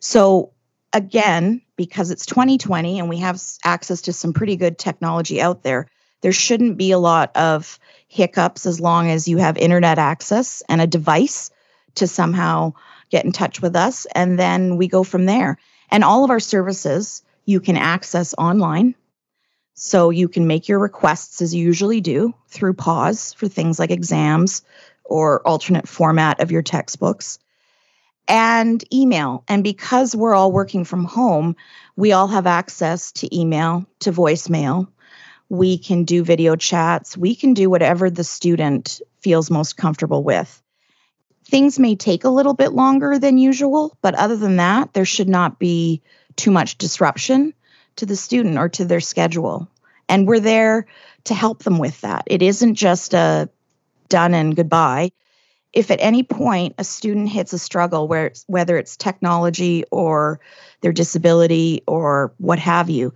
So, 0.00 0.52
again, 0.92 1.62
because 1.76 2.10
it's 2.10 2.26
2020 2.26 2.98
and 2.98 3.08
we 3.08 3.18
have 3.18 3.40
access 3.64 4.02
to 4.02 4.12
some 4.12 4.32
pretty 4.32 4.56
good 4.56 4.78
technology 4.78 5.40
out 5.40 5.62
there, 5.62 5.88
there 6.22 6.32
shouldn't 6.32 6.78
be 6.78 6.90
a 6.90 6.98
lot 6.98 7.36
of 7.36 7.78
hiccups 8.08 8.66
as 8.66 8.80
long 8.80 9.10
as 9.10 9.28
you 9.28 9.36
have 9.36 9.58
internet 9.58 9.98
access 9.98 10.62
and 10.68 10.80
a 10.80 10.86
device 10.86 11.50
to 11.96 12.06
somehow 12.06 12.72
get 13.10 13.24
in 13.24 13.32
touch 13.32 13.62
with 13.62 13.76
us, 13.76 14.06
and 14.14 14.38
then 14.38 14.76
we 14.76 14.88
go 14.88 15.02
from 15.02 15.26
there. 15.26 15.58
And 15.90 16.04
all 16.04 16.24
of 16.24 16.30
our 16.30 16.40
services 16.40 17.22
you 17.44 17.60
can 17.60 17.76
access 17.76 18.34
online. 18.36 18.94
So 19.74 20.10
you 20.10 20.28
can 20.28 20.46
make 20.46 20.68
your 20.68 20.78
requests 20.78 21.42
as 21.42 21.54
you 21.54 21.64
usually 21.64 22.00
do 22.00 22.34
through 22.48 22.74
PAWS 22.74 23.34
for 23.34 23.46
things 23.46 23.78
like 23.78 23.90
exams 23.90 24.62
or 25.04 25.46
alternate 25.46 25.86
format 25.86 26.40
of 26.40 26.50
your 26.50 26.62
textbooks 26.62 27.38
and 28.28 28.82
email. 28.92 29.44
And 29.48 29.62
because 29.62 30.16
we're 30.16 30.34
all 30.34 30.50
working 30.50 30.84
from 30.84 31.04
home, 31.04 31.56
we 31.94 32.12
all 32.12 32.26
have 32.26 32.46
access 32.46 33.12
to 33.12 33.38
email, 33.38 33.86
to 34.00 34.12
voicemail. 34.12 34.88
We 35.48 35.78
can 35.78 36.04
do 36.04 36.24
video 36.24 36.56
chats. 36.56 37.16
We 37.16 37.36
can 37.36 37.54
do 37.54 37.70
whatever 37.70 38.10
the 38.10 38.24
student 38.24 39.00
feels 39.20 39.50
most 39.50 39.76
comfortable 39.76 40.24
with. 40.24 40.62
Things 41.48 41.78
may 41.78 41.94
take 41.94 42.24
a 42.24 42.30
little 42.30 42.54
bit 42.54 42.72
longer 42.72 43.18
than 43.18 43.38
usual, 43.38 43.96
but 44.02 44.14
other 44.16 44.36
than 44.36 44.56
that, 44.56 44.92
there 44.94 45.04
should 45.04 45.28
not 45.28 45.58
be 45.58 46.02
too 46.34 46.50
much 46.50 46.76
disruption 46.76 47.54
to 47.96 48.06
the 48.06 48.16
student 48.16 48.58
or 48.58 48.68
to 48.70 48.84
their 48.84 49.00
schedule. 49.00 49.68
And 50.08 50.26
we're 50.26 50.40
there 50.40 50.86
to 51.24 51.34
help 51.34 51.62
them 51.62 51.78
with 51.78 52.00
that. 52.00 52.24
It 52.26 52.42
isn't 52.42 52.74
just 52.74 53.14
a 53.14 53.48
done 54.08 54.34
and 54.34 54.56
goodbye. 54.56 55.12
If 55.72 55.90
at 55.90 56.00
any 56.00 56.22
point 56.22 56.74
a 56.78 56.84
student 56.84 57.28
hits 57.28 57.52
a 57.52 57.58
struggle 57.58 58.08
where 58.08 58.32
whether 58.46 58.76
it's 58.76 58.96
technology 58.96 59.84
or 59.90 60.40
their 60.80 60.92
disability 60.92 61.82
or 61.86 62.32
what 62.38 62.58
have 62.58 62.90
you, 62.90 63.12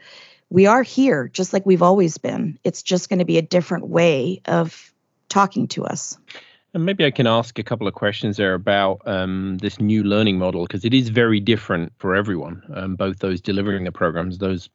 we 0.50 0.66
are 0.66 0.82
here 0.82 1.28
just 1.28 1.52
like 1.52 1.66
we've 1.66 1.82
always 1.82 2.18
been. 2.18 2.58
It's 2.62 2.82
just 2.82 3.08
going 3.08 3.20
to 3.20 3.24
be 3.24 3.38
a 3.38 3.42
different 3.42 3.86
way 3.86 4.40
of 4.44 4.92
talking 5.28 5.68
to 5.68 5.84
us. 5.84 6.18
And 6.72 6.84
maybe 6.84 7.04
I 7.04 7.10
can 7.10 7.26
ask 7.26 7.58
a 7.58 7.64
couple 7.64 7.88
of 7.88 7.94
questions 7.94 8.36
there 8.36 8.54
about 8.54 9.00
um, 9.04 9.58
this 9.58 9.80
new 9.80 10.04
learning 10.04 10.38
model 10.38 10.64
because 10.66 10.84
it 10.84 10.94
is 10.94 11.08
very 11.08 11.40
different 11.40 11.92
for 11.98 12.14
everyone, 12.14 12.62
um, 12.74 12.94
both 12.94 13.18
those 13.18 13.40
delivering 13.40 13.84
the 13.84 13.92
programs, 13.92 14.38
those 14.38 14.70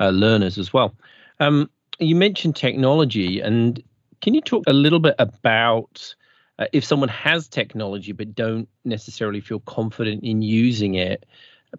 uh, 0.00 0.10
learners 0.10 0.58
as 0.58 0.72
well. 0.72 0.94
Um, 1.38 1.70
you 1.98 2.14
mentioned 2.14 2.56
technology, 2.56 3.40
and 3.40 3.82
can 4.20 4.34
you 4.34 4.42
talk 4.42 4.64
a 4.66 4.74
little 4.74 5.00
bit 5.00 5.14
about 5.18 6.14
uh, 6.58 6.66
if 6.74 6.84
someone 6.84 7.08
has 7.08 7.48
technology 7.48 8.12
but 8.12 8.34
don't 8.34 8.68
necessarily 8.84 9.40
feel 9.40 9.60
confident 9.60 10.22
in 10.22 10.42
using 10.42 10.94
it, 10.94 11.24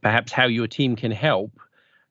perhaps 0.01 0.31
how 0.31 0.45
your 0.45 0.67
team 0.67 0.95
can 0.95 1.11
help? 1.11 1.51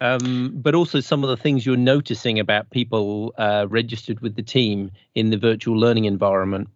Um, 0.00 0.52
but 0.54 0.74
also 0.74 1.00
some 1.00 1.24
of 1.24 1.30
the 1.30 1.36
things 1.36 1.66
you're 1.66 1.76
noticing 1.76 2.38
about 2.38 2.70
people 2.70 3.34
uh, 3.36 3.66
registered 3.68 4.20
with 4.20 4.36
the 4.36 4.42
team 4.42 4.92
in 5.14 5.30
the 5.30 5.36
virtual 5.36 5.76
learning 5.76 6.04
environment. 6.04 6.68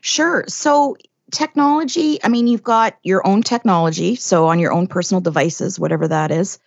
Sure. 0.00 0.44
So, 0.48 0.96
technology, 1.32 2.22
I 2.22 2.28
mean, 2.28 2.46
you've 2.46 2.62
got 2.62 2.96
your 3.02 3.26
own 3.26 3.42
technology, 3.42 4.14
so 4.14 4.46
on 4.46 4.58
your 4.58 4.72
own 4.72 4.86
personal 4.86 5.20
devices, 5.20 5.78
whatever 5.78 6.08
that 6.08 6.30
is. 6.30 6.58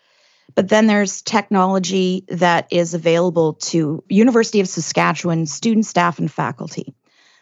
But 0.56 0.68
then 0.68 0.88
there's 0.88 1.22
technology 1.22 2.26
that 2.28 2.68
is 2.72 2.94
available 2.94 3.54
to 3.54 4.04
University 4.10 4.60
of 4.60 4.68
Saskatchewan 4.68 5.46
student, 5.46 5.86
staff, 5.86 6.20
and 6.20 6.32
faculty. 6.32 6.94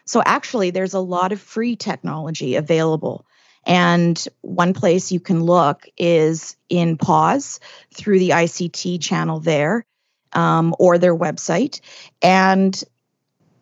So 0.04 0.22
actually, 0.24 0.70
there's 0.70 0.94
a 0.94 1.00
lot 1.00 1.32
of 1.32 1.40
free 1.40 1.76
technology 1.76 2.54
available. 2.54 3.26
And 3.66 4.22
one 4.40 4.72
place 4.72 5.12
you 5.12 5.20
can 5.20 5.42
look 5.42 5.86
is 5.98 6.56
in 6.68 6.96
PAWS 6.96 7.60
through 7.94 8.18
the 8.18 8.30
ICT 8.30 9.02
channel 9.02 9.40
there 9.40 9.84
um, 10.32 10.74
or 10.78 10.96
their 10.98 11.16
website. 11.16 11.80
And 12.22 12.82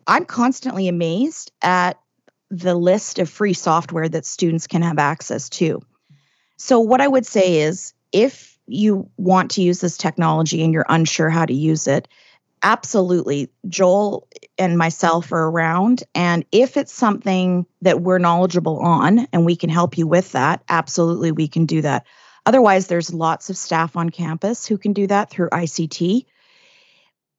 I'm 0.07 0.25
constantly 0.25 0.87
amazed 0.87 1.51
at 1.61 1.99
the 2.49 2.75
list 2.75 3.19
of 3.19 3.29
free 3.29 3.53
software 3.53 4.07
that 4.07 4.25
students 4.25 4.67
can 4.67 4.81
have 4.81 4.99
access 4.99 5.49
to. 5.49 5.81
So, 6.57 6.79
what 6.79 7.01
I 7.01 7.07
would 7.07 7.25
say 7.25 7.59
is 7.59 7.93
if 8.11 8.57
you 8.67 9.09
want 9.17 9.51
to 9.51 9.61
use 9.61 9.81
this 9.81 9.97
technology 9.97 10.63
and 10.63 10.73
you're 10.73 10.85
unsure 10.89 11.29
how 11.29 11.45
to 11.45 11.53
use 11.53 11.87
it, 11.87 12.07
absolutely, 12.63 13.49
Joel 13.67 14.27
and 14.57 14.77
myself 14.77 15.31
are 15.31 15.47
around. 15.47 16.03
And 16.15 16.45
if 16.51 16.77
it's 16.77 16.93
something 16.93 17.65
that 17.81 18.01
we're 18.01 18.17
knowledgeable 18.17 18.79
on 18.79 19.27
and 19.31 19.45
we 19.45 19.55
can 19.55 19.69
help 19.69 19.97
you 19.97 20.07
with 20.07 20.31
that, 20.31 20.63
absolutely, 20.69 21.31
we 21.31 21.47
can 21.47 21.65
do 21.65 21.81
that. 21.81 22.05
Otherwise, 22.45 22.87
there's 22.87 23.13
lots 23.13 23.49
of 23.49 23.57
staff 23.57 23.97
on 23.97 24.09
campus 24.09 24.65
who 24.65 24.77
can 24.77 24.93
do 24.93 25.05
that 25.07 25.29
through 25.29 25.49
ICT. 25.49 26.25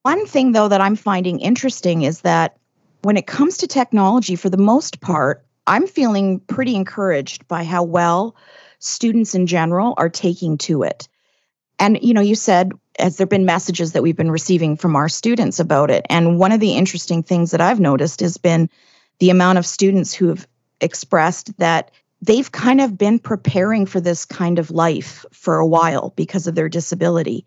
One 0.02 0.26
thing, 0.26 0.52
though, 0.52 0.68
that 0.68 0.80
I'm 0.80 0.96
finding 0.96 1.40
interesting 1.40 2.02
is 2.02 2.20
that 2.20 2.57
when 3.02 3.16
it 3.16 3.26
comes 3.26 3.58
to 3.58 3.66
technology, 3.66 4.36
for 4.36 4.50
the 4.50 4.56
most 4.56 5.00
part, 5.00 5.44
I'm 5.66 5.86
feeling 5.86 6.40
pretty 6.40 6.74
encouraged 6.74 7.46
by 7.46 7.64
how 7.64 7.82
well 7.82 8.34
students 8.78 9.34
in 9.34 9.46
general 9.46 9.94
are 9.96 10.08
taking 10.08 10.58
to 10.58 10.82
it. 10.82 11.08
And, 11.78 11.98
you 12.02 12.14
know, 12.14 12.20
you 12.20 12.34
said, 12.34 12.72
has 12.98 13.16
there 13.16 13.26
been 13.26 13.44
messages 13.44 13.92
that 13.92 14.02
we've 14.02 14.16
been 14.16 14.30
receiving 14.30 14.76
from 14.76 14.96
our 14.96 15.08
students 15.08 15.60
about 15.60 15.90
it? 15.90 16.04
And 16.10 16.38
one 16.38 16.52
of 16.52 16.60
the 16.60 16.72
interesting 16.72 17.22
things 17.22 17.52
that 17.52 17.60
I've 17.60 17.80
noticed 17.80 18.20
has 18.20 18.36
been 18.36 18.68
the 19.20 19.30
amount 19.30 19.58
of 19.58 19.66
students 19.66 20.12
who 20.12 20.28
have 20.28 20.46
expressed 20.80 21.56
that 21.58 21.90
they've 22.20 22.50
kind 22.50 22.80
of 22.80 22.98
been 22.98 23.18
preparing 23.18 23.86
for 23.86 24.00
this 24.00 24.24
kind 24.24 24.58
of 24.58 24.70
life 24.70 25.24
for 25.32 25.58
a 25.58 25.66
while 25.66 26.12
because 26.16 26.46
of 26.46 26.54
their 26.54 26.68
disability. 26.68 27.46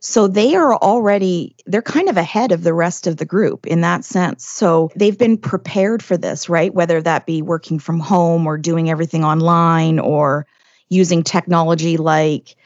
So 0.00 0.26
they 0.26 0.54
are 0.54 0.74
already, 0.74 1.54
they're 1.66 1.82
kind 1.82 2.08
of 2.08 2.16
ahead 2.16 2.52
of 2.52 2.62
the 2.62 2.74
rest 2.74 3.06
of 3.06 3.18
the 3.18 3.26
group 3.26 3.66
in 3.66 3.82
that 3.82 4.04
sense. 4.04 4.46
So 4.46 4.90
they've 4.96 5.16
been 5.16 5.36
prepared 5.36 6.02
for 6.02 6.16
this, 6.16 6.48
right? 6.48 6.74
Whether 6.74 7.02
that 7.02 7.26
be 7.26 7.42
working 7.42 7.78
from 7.78 8.00
home 8.00 8.46
or 8.46 8.56
doing 8.56 8.90
everything 8.90 9.24
online 9.24 9.98
or 9.98 10.46
using 10.88 11.22
technology 11.22 11.98
like 11.98 12.56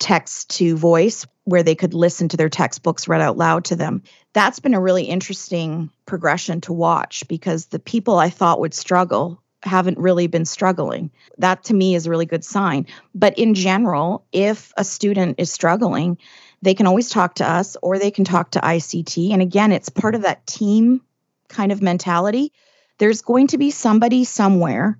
text 0.00 0.50
to 0.50 0.76
voice, 0.76 1.24
where 1.44 1.62
they 1.62 1.74
could 1.74 1.94
listen 1.94 2.28
to 2.28 2.36
their 2.36 2.48
textbooks 2.48 3.08
read 3.08 3.20
out 3.20 3.36
loud 3.36 3.64
to 3.66 3.76
them. 3.76 4.02
That's 4.32 4.58
been 4.58 4.74
a 4.74 4.80
really 4.80 5.04
interesting 5.04 5.90
progression 6.06 6.60
to 6.62 6.72
watch 6.72 7.26
because 7.28 7.66
the 7.66 7.78
people 7.78 8.18
I 8.18 8.28
thought 8.28 8.60
would 8.60 8.74
struggle 8.74 9.40
haven't 9.62 9.98
really 9.98 10.26
been 10.26 10.44
struggling. 10.44 11.10
That 11.38 11.64
to 11.64 11.74
me 11.74 11.94
is 11.94 12.06
a 12.06 12.10
really 12.10 12.26
good 12.26 12.44
sign. 12.44 12.86
But 13.14 13.38
in 13.38 13.54
general, 13.54 14.24
if 14.32 14.72
a 14.76 14.84
student 14.84 15.36
is 15.38 15.52
struggling, 15.52 16.18
they 16.62 16.74
can 16.74 16.86
always 16.86 17.10
talk 17.10 17.34
to 17.36 17.48
us 17.48 17.76
or 17.82 17.98
they 17.98 18.10
can 18.10 18.24
talk 18.24 18.52
to 18.52 18.60
ICT. 18.60 19.32
And 19.32 19.42
again, 19.42 19.72
it's 19.72 19.88
part 19.88 20.14
of 20.14 20.22
that 20.22 20.46
team 20.46 21.02
kind 21.48 21.72
of 21.72 21.82
mentality. 21.82 22.52
There's 22.98 23.20
going 23.20 23.48
to 23.48 23.58
be 23.58 23.70
somebody 23.70 24.24
somewhere 24.24 24.98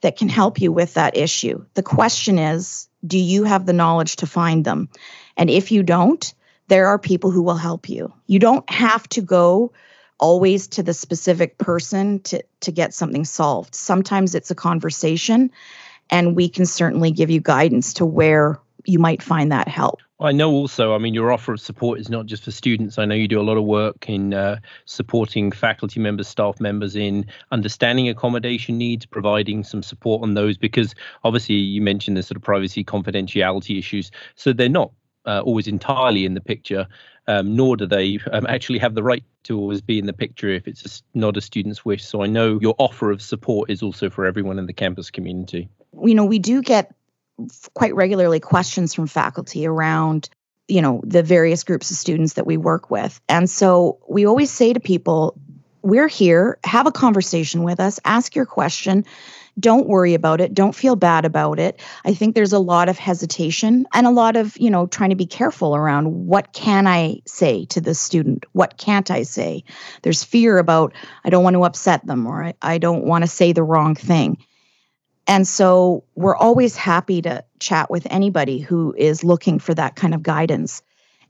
that 0.00 0.16
can 0.16 0.28
help 0.28 0.60
you 0.60 0.72
with 0.72 0.94
that 0.94 1.16
issue. 1.16 1.64
The 1.74 1.82
question 1.82 2.38
is 2.38 2.88
do 3.06 3.18
you 3.18 3.44
have 3.44 3.66
the 3.66 3.72
knowledge 3.72 4.16
to 4.16 4.26
find 4.26 4.64
them? 4.64 4.88
And 5.36 5.50
if 5.50 5.72
you 5.72 5.82
don't, 5.82 6.32
there 6.68 6.86
are 6.86 6.98
people 6.98 7.30
who 7.30 7.42
will 7.42 7.56
help 7.56 7.88
you. 7.88 8.12
You 8.26 8.38
don't 8.38 8.68
have 8.70 9.08
to 9.10 9.20
go 9.20 9.72
always 10.18 10.68
to 10.68 10.82
the 10.82 10.94
specific 10.94 11.58
person 11.58 12.20
to, 12.20 12.42
to 12.60 12.70
get 12.70 12.94
something 12.94 13.24
solved. 13.24 13.74
Sometimes 13.74 14.34
it's 14.34 14.52
a 14.52 14.54
conversation, 14.54 15.50
and 16.10 16.36
we 16.36 16.48
can 16.48 16.64
certainly 16.64 17.10
give 17.10 17.28
you 17.28 17.40
guidance 17.40 17.94
to 17.94 18.06
where 18.06 18.60
you 18.84 18.98
might 18.98 19.22
find 19.22 19.50
that 19.52 19.68
help. 19.68 20.00
I 20.20 20.30
know 20.30 20.52
also, 20.52 20.94
I 20.94 20.98
mean, 20.98 21.14
your 21.14 21.32
offer 21.32 21.52
of 21.54 21.60
support 21.60 21.98
is 21.98 22.08
not 22.08 22.26
just 22.26 22.44
for 22.44 22.52
students. 22.52 22.96
I 22.96 23.04
know 23.04 23.14
you 23.16 23.26
do 23.26 23.40
a 23.40 23.42
lot 23.42 23.56
of 23.56 23.64
work 23.64 24.08
in 24.08 24.32
uh, 24.32 24.60
supporting 24.84 25.50
faculty 25.50 25.98
members, 25.98 26.28
staff 26.28 26.60
members 26.60 26.94
in 26.94 27.26
understanding 27.50 28.08
accommodation 28.08 28.78
needs, 28.78 29.04
providing 29.04 29.64
some 29.64 29.82
support 29.82 30.22
on 30.22 30.34
those, 30.34 30.56
because 30.56 30.94
obviously 31.24 31.56
you 31.56 31.82
mentioned 31.82 32.16
the 32.16 32.22
sort 32.22 32.36
of 32.36 32.42
privacy, 32.42 32.84
confidentiality 32.84 33.78
issues. 33.78 34.12
So 34.36 34.52
they're 34.52 34.68
not 34.68 34.92
uh, 35.26 35.40
always 35.44 35.66
entirely 35.66 36.24
in 36.24 36.34
the 36.34 36.40
picture, 36.40 36.86
um, 37.26 37.56
nor 37.56 37.76
do 37.76 37.86
they 37.86 38.20
um, 38.32 38.46
actually 38.46 38.78
have 38.78 38.94
the 38.94 39.02
right 39.02 39.24
to 39.44 39.58
always 39.58 39.80
be 39.80 39.98
in 39.98 40.06
the 40.06 40.12
picture 40.12 40.48
if 40.48 40.68
it's 40.68 40.84
a, 40.86 41.18
not 41.18 41.36
a 41.36 41.40
student's 41.40 41.84
wish. 41.84 42.04
So 42.04 42.22
I 42.22 42.26
know 42.26 42.60
your 42.60 42.76
offer 42.78 43.10
of 43.10 43.20
support 43.20 43.70
is 43.70 43.82
also 43.82 44.08
for 44.08 44.24
everyone 44.24 44.58
in 44.58 44.66
the 44.66 44.72
campus 44.72 45.10
community. 45.10 45.68
You 46.00 46.14
know, 46.14 46.24
we 46.24 46.38
do 46.38 46.62
get 46.62 46.94
quite 47.74 47.94
regularly 47.94 48.40
questions 48.40 48.94
from 48.94 49.06
faculty 49.06 49.66
around 49.66 50.28
you 50.68 50.80
know 50.80 51.00
the 51.04 51.22
various 51.22 51.64
groups 51.64 51.90
of 51.90 51.96
students 51.96 52.34
that 52.34 52.46
we 52.46 52.56
work 52.56 52.90
with. 52.90 53.20
And 53.28 53.48
so 53.48 53.98
we 54.08 54.26
always 54.26 54.50
say 54.50 54.72
to 54.72 54.80
people 54.80 55.38
we're 55.82 56.08
here. 56.08 56.58
Have 56.64 56.86
a 56.86 56.92
conversation 56.92 57.64
with 57.64 57.80
us. 57.80 57.98
Ask 58.04 58.36
your 58.36 58.46
question. 58.46 59.04
Don't 59.58 59.88
worry 59.88 60.14
about 60.14 60.40
it. 60.40 60.54
Don't 60.54 60.74
feel 60.74 60.96
bad 60.96 61.24
about 61.24 61.58
it. 61.58 61.80
I 62.04 62.14
think 62.14 62.34
there's 62.34 62.54
a 62.54 62.58
lot 62.58 62.88
of 62.88 62.96
hesitation 62.96 63.86
and 63.92 64.06
a 64.06 64.10
lot 64.10 64.36
of 64.36 64.56
you 64.56 64.70
know 64.70 64.86
trying 64.86 65.10
to 65.10 65.16
be 65.16 65.26
careful 65.26 65.76
around 65.76 66.26
what 66.26 66.52
can 66.52 66.86
i 66.86 67.20
say 67.26 67.66
to 67.66 67.80
the 67.80 67.94
student? 67.94 68.46
What 68.52 68.78
can't 68.78 69.10
i 69.10 69.24
say? 69.24 69.64
There's 70.02 70.24
fear 70.24 70.58
about 70.58 70.94
i 71.24 71.30
don't 71.30 71.44
want 71.44 71.54
to 71.54 71.64
upset 71.64 72.06
them 72.06 72.26
or 72.26 72.44
i, 72.44 72.54
I 72.62 72.78
don't 72.78 73.04
want 73.04 73.24
to 73.24 73.28
say 73.28 73.52
the 73.52 73.62
wrong 73.62 73.94
thing 73.94 74.38
and 75.32 75.48
so 75.48 76.04
we're 76.14 76.36
always 76.36 76.76
happy 76.76 77.22
to 77.22 77.42
chat 77.58 77.90
with 77.90 78.06
anybody 78.10 78.58
who 78.58 78.94
is 78.98 79.24
looking 79.24 79.58
for 79.58 79.72
that 79.72 79.96
kind 79.96 80.12
of 80.12 80.22
guidance. 80.22 80.82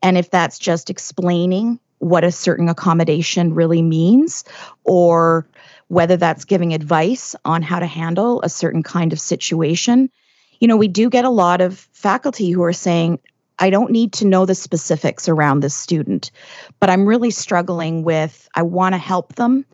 And 0.03 0.19
if 0.19 0.29
that's 0.29 0.59
just 0.59 0.91
explaining 0.91 1.79
what 1.99 2.25
a 2.25 2.33
certain 2.33 2.69
accommodation 2.69 3.55
really 3.55 3.81
means, 3.81 4.43
or 4.83 5.47
whether 5.87 6.17
that's 6.17 6.47
giving 6.47 6.75
advice 6.75 7.37
on 7.45 7.62
how 7.62 7.79
to 7.79 7.87
handle 7.87 8.43
a 8.43 8.49
certain 8.49 8.83
kind 8.83 9.12
of 9.12 9.21
situation, 9.21 10.11
you 10.59 10.67
know, 10.67 10.77
we 10.77 10.88
do 10.88 11.09
get 11.09 11.25
a 11.25 11.31
lot 11.31 11.61
of 11.61 11.79
faculty 11.93 12.51
who 12.51 12.65
are 12.65 12.73
saying, 12.73 13.21
I 13.61 13.71
don't 13.71 13.93
need 13.93 14.15
to 14.15 14.27
know 14.27 14.47
the 14.47 14.57
specifics 14.57 15.29
around 15.29 15.61
this 15.61 15.77
student, 15.77 16.33
but 16.81 16.91
I'm 16.91 17.07
really 17.07 17.31
struggling 17.31 18.03
with, 18.03 18.49
I 18.53 18.62
want 18.62 18.95
to 18.95 18.99
help 18.99 19.37
them, 19.37 19.65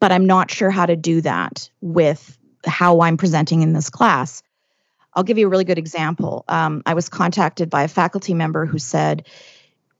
but 0.00 0.10
I'm 0.10 0.24
not 0.24 0.50
sure 0.50 0.70
how 0.70 0.86
to 0.86 0.96
do 0.96 1.20
that 1.20 1.68
with 1.82 2.38
how 2.66 3.00
I'm 3.00 3.16
presenting 3.16 3.62
in 3.62 3.72
this 3.72 3.90
class. 3.90 4.42
I'll 5.14 5.24
give 5.24 5.38
you 5.38 5.46
a 5.46 5.50
really 5.50 5.64
good 5.64 5.78
example. 5.78 6.44
Um, 6.48 6.82
I 6.86 6.94
was 6.94 7.08
contacted 7.08 7.68
by 7.68 7.82
a 7.82 7.88
faculty 7.88 8.34
member 8.34 8.66
who 8.66 8.78
said 8.78 9.26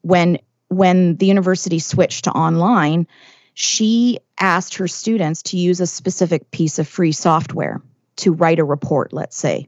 when 0.01 0.39
when 0.69 1.17
the 1.17 1.27
university 1.27 1.77
switched 1.77 2.23
to 2.23 2.31
online, 2.31 3.07
she 3.53 4.19
asked 4.39 4.75
her 4.75 4.87
students 4.87 5.43
to 5.43 5.57
use 5.57 5.79
a 5.79 5.87
specific 5.87 6.49
piece 6.49 6.79
of 6.79 6.87
free 6.87 7.11
software 7.11 7.81
to 8.17 8.31
write 8.31 8.59
a 8.59 8.63
report, 8.63 9.13
let's 9.13 9.37
say. 9.37 9.67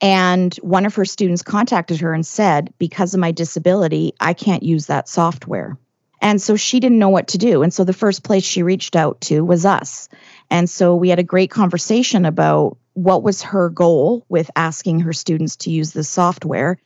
And 0.00 0.54
one 0.56 0.84
of 0.84 0.94
her 0.96 1.06
students 1.06 1.42
contacted 1.42 2.00
her 2.00 2.12
and 2.12 2.26
said, 2.26 2.74
Because 2.78 3.14
of 3.14 3.20
my 3.20 3.32
disability, 3.32 4.12
I 4.20 4.34
can't 4.34 4.62
use 4.62 4.86
that 4.86 5.08
software. 5.08 5.78
And 6.24 6.40
so 6.40 6.56
she 6.56 6.80
didn't 6.80 6.98
know 6.98 7.10
what 7.10 7.28
to 7.28 7.38
do. 7.38 7.62
And 7.62 7.72
so 7.72 7.84
the 7.84 7.92
first 7.92 8.24
place 8.24 8.44
she 8.44 8.62
reached 8.62 8.96
out 8.96 9.20
to 9.20 9.44
was 9.44 9.66
us. 9.66 10.08
And 10.50 10.70
so 10.70 10.96
we 10.96 11.10
had 11.10 11.18
a 11.18 11.22
great 11.22 11.50
conversation 11.50 12.24
about 12.24 12.78
what 12.94 13.22
was 13.22 13.42
her 13.42 13.68
goal 13.68 14.24
with 14.30 14.50
asking 14.56 15.00
her 15.00 15.12
students 15.12 15.54
to 15.56 15.70
use 15.70 15.92
the 15.92 16.02
software. 16.02 16.78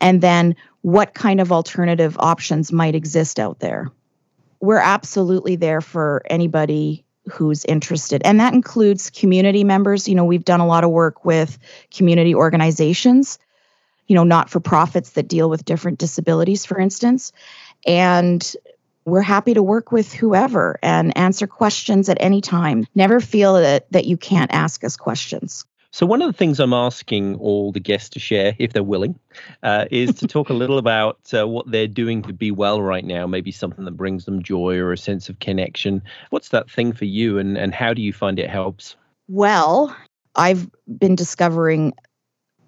And 0.00 0.22
then 0.22 0.56
what 0.80 1.12
kind 1.12 1.42
of 1.42 1.52
alternative 1.52 2.16
options 2.18 2.72
might 2.72 2.94
exist 2.94 3.38
out 3.38 3.60
there. 3.60 3.90
We're 4.60 4.78
absolutely 4.78 5.56
there 5.56 5.82
for 5.82 6.22
anybody 6.30 7.04
who's 7.30 7.66
interested. 7.66 8.22
And 8.24 8.40
that 8.40 8.54
includes 8.54 9.10
community 9.10 9.62
members. 9.62 10.08
You 10.08 10.14
know, 10.14 10.24
we've 10.24 10.44
done 10.44 10.60
a 10.60 10.66
lot 10.66 10.84
of 10.84 10.90
work 10.90 11.22
with 11.22 11.58
community 11.90 12.34
organizations, 12.34 13.38
you 14.06 14.14
know, 14.14 14.24
not 14.24 14.48
for 14.48 14.60
profits 14.60 15.10
that 15.10 15.28
deal 15.28 15.50
with 15.50 15.66
different 15.66 15.98
disabilities, 15.98 16.64
for 16.64 16.78
instance. 16.78 17.32
And 17.86 18.56
we're 19.06 19.22
happy 19.22 19.54
to 19.54 19.62
work 19.62 19.92
with 19.92 20.12
whoever 20.12 20.78
and 20.82 21.16
answer 21.16 21.46
questions 21.46 22.08
at 22.08 22.18
any 22.20 22.40
time. 22.40 22.86
Never 22.94 23.20
feel 23.20 23.54
that, 23.54 23.90
that 23.92 24.04
you 24.04 24.16
can't 24.16 24.52
ask 24.52 24.84
us 24.84 24.96
questions. 24.96 25.64
So, 25.92 26.04
one 26.04 26.20
of 26.20 26.26
the 26.26 26.36
things 26.36 26.60
I'm 26.60 26.74
asking 26.74 27.36
all 27.36 27.72
the 27.72 27.80
guests 27.80 28.10
to 28.10 28.18
share, 28.18 28.54
if 28.58 28.74
they're 28.74 28.82
willing, 28.82 29.18
uh, 29.62 29.86
is 29.90 30.16
to 30.16 30.26
talk 30.26 30.50
a 30.50 30.52
little 30.52 30.76
about 30.76 31.18
uh, 31.32 31.48
what 31.48 31.70
they're 31.70 31.86
doing 31.86 32.20
to 32.24 32.34
be 32.34 32.50
well 32.50 32.82
right 32.82 33.04
now, 33.04 33.26
maybe 33.26 33.50
something 33.50 33.86
that 33.86 33.96
brings 33.96 34.26
them 34.26 34.42
joy 34.42 34.76
or 34.76 34.92
a 34.92 34.98
sense 34.98 35.30
of 35.30 35.38
connection. 35.38 36.02
What's 36.28 36.50
that 36.50 36.70
thing 36.70 36.92
for 36.92 37.06
you, 37.06 37.38
and, 37.38 37.56
and 37.56 37.72
how 37.72 37.94
do 37.94 38.02
you 38.02 38.12
find 38.12 38.38
it 38.38 38.50
helps? 38.50 38.96
Well, 39.28 39.96
I've 40.34 40.68
been 40.86 41.14
discovering 41.14 41.94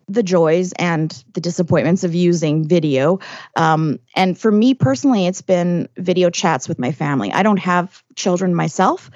the 0.09 0.23
joys 0.23 0.73
and 0.73 1.23
the 1.35 1.41
disappointments 1.41 2.05
of 2.05 2.15
using 2.15 2.67
video. 2.67 3.21
Um, 3.57 3.99
and 4.17 4.39
for 4.39 4.51
me 4.51 4.75
personally, 4.75 5.27
it's 5.27 5.43
been 5.43 5.89
video 5.97 6.31
chats 6.31 6.69
with 6.69 6.79
my 6.79 6.93
family. 6.93 7.33
I 7.33 7.43
don't 7.43 7.59
have 7.59 8.03
children 8.15 8.55
myself, 8.55 9.11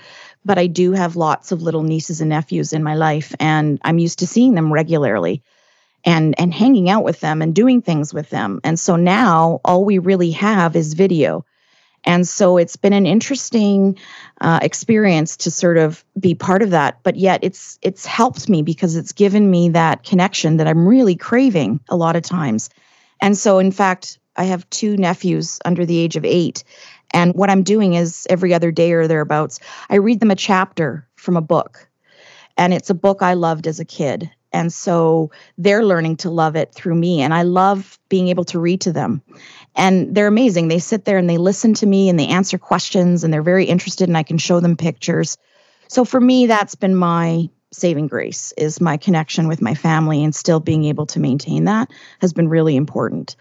but 0.45 0.59
I 0.59 0.67
do 0.67 0.93
have 0.93 1.17
lots 1.17 1.53
of 1.53 1.63
little 1.63 1.83
nieces 1.83 2.21
and 2.21 2.31
nephews 2.31 2.73
in 2.73 2.83
my 2.83 2.95
life, 2.95 3.35
and 3.41 3.81
I'm 3.85 3.99
used 3.99 4.19
to 4.21 4.27
seeing 4.27 4.55
them 4.55 4.73
regularly 4.73 5.43
and 6.05 6.39
and 6.39 6.53
hanging 6.53 6.91
out 6.91 7.05
with 7.05 7.21
them 7.21 7.43
and 7.43 7.55
doing 7.55 7.81
things 7.81 8.13
with 8.13 8.29
them. 8.31 8.61
And 8.65 8.79
so 8.79 8.97
now 8.97 9.61
all 9.65 9.85
we 9.85 9.99
really 9.99 10.33
have 10.33 10.77
is 10.77 10.95
video. 10.95 11.45
And 12.05 12.27
so 12.27 12.57
it's 12.57 12.77
been 12.77 12.93
an 12.93 13.07
interesting 13.07 13.97
uh, 14.41 14.59
experience 14.63 15.37
to 15.39 15.51
sort 15.51 15.79
of 15.79 16.05
be 16.19 16.35
part 16.35 16.63
of 16.63 16.71
that, 16.71 16.99
but 17.03 17.17
yet 17.17 17.41
it's 17.43 17.79
it's 17.83 18.05
helped 18.05 18.49
me 18.49 18.63
because 18.63 18.97
it's 18.97 19.13
given 19.13 19.51
me 19.51 19.69
that 19.71 20.03
connection 20.03 20.57
that 20.57 20.67
I'm 20.67 20.87
really 20.87 21.15
craving 21.15 21.81
a 21.89 21.97
lot 21.97 22.17
of 22.17 22.23
times. 22.23 22.71
And 23.21 23.39
so, 23.39 23.59
in 23.59 23.71
fact, 23.71 24.19
I 24.37 24.45
have 24.45 24.69
two 24.71 24.97
nephews 24.97 25.61
under 25.65 25.87
the 25.87 25.99
age 25.99 26.17
of 26.17 26.25
eight, 26.25 26.65
and 27.13 27.35
what 27.35 27.51
I'm 27.51 27.63
doing 27.63 27.95
is 27.95 28.27
every 28.31 28.53
other 28.55 28.71
day 28.71 28.93
or 28.93 29.07
thereabouts, 29.07 29.61
I 29.91 29.97
read 29.97 30.21
them 30.21 30.31
a 30.31 30.37
chapter 30.37 31.07
from 31.17 31.37
a 31.37 31.43
book. 31.43 31.89
And 32.57 32.75
it's 32.75 32.91
a 32.91 32.95
book 32.95 33.23
I 33.23 33.35
loved 33.35 33.67
as 33.67 33.81
a 33.81 33.85
kid. 33.85 34.31
And 34.53 34.73
so 34.73 35.31
they're 35.59 35.85
learning 35.85 36.17
to 36.19 36.31
love 36.31 36.57
it 36.57 36.75
through 36.75 36.95
me. 36.95 37.23
And 37.23 37.33
I 37.33 37.43
love 37.43 37.99
being 38.09 38.29
able 38.29 38.45
to 38.45 38.59
read 38.59 38.83
to 38.83 38.93
them. 38.93 39.23
And 39.75 40.15
they're 40.15 40.27
amazing. 40.27 40.69
They 40.69 40.79
sit 40.79 41.05
there 41.05 41.19
and 41.19 41.29
they 41.29 41.39
listen 41.39 41.75
to 41.75 41.87
me 41.87 42.09
and 42.09 42.19
they 42.19 42.27
answer 42.27 42.59
questions 42.59 43.25
and 43.25 43.33
they're 43.33 43.43
very 43.43 43.65
interested 43.65 44.09
and 44.09 44.17
I 44.17 44.23
can 44.23 44.39
show 44.39 44.61
them 44.61 44.77
pictures. 44.77 45.39
So 45.89 46.05
for 46.05 46.21
me, 46.21 46.47
that's 46.47 46.75
been 46.75 46.95
my 46.95 47.49
saving 47.73 48.07
grace 48.07 48.53
is 48.59 48.83
my 48.83 48.99
connection 48.99 49.49
with 49.49 49.63
my 49.63 49.75
family 49.75 50.23
and 50.23 50.35
still 50.35 50.61
being 50.61 50.85
able 50.85 51.07
to 51.07 51.19
maintain 51.19 51.65
that 51.65 51.91
has 52.21 52.35
been 52.35 52.47
really 52.47 52.77
important 52.77 53.35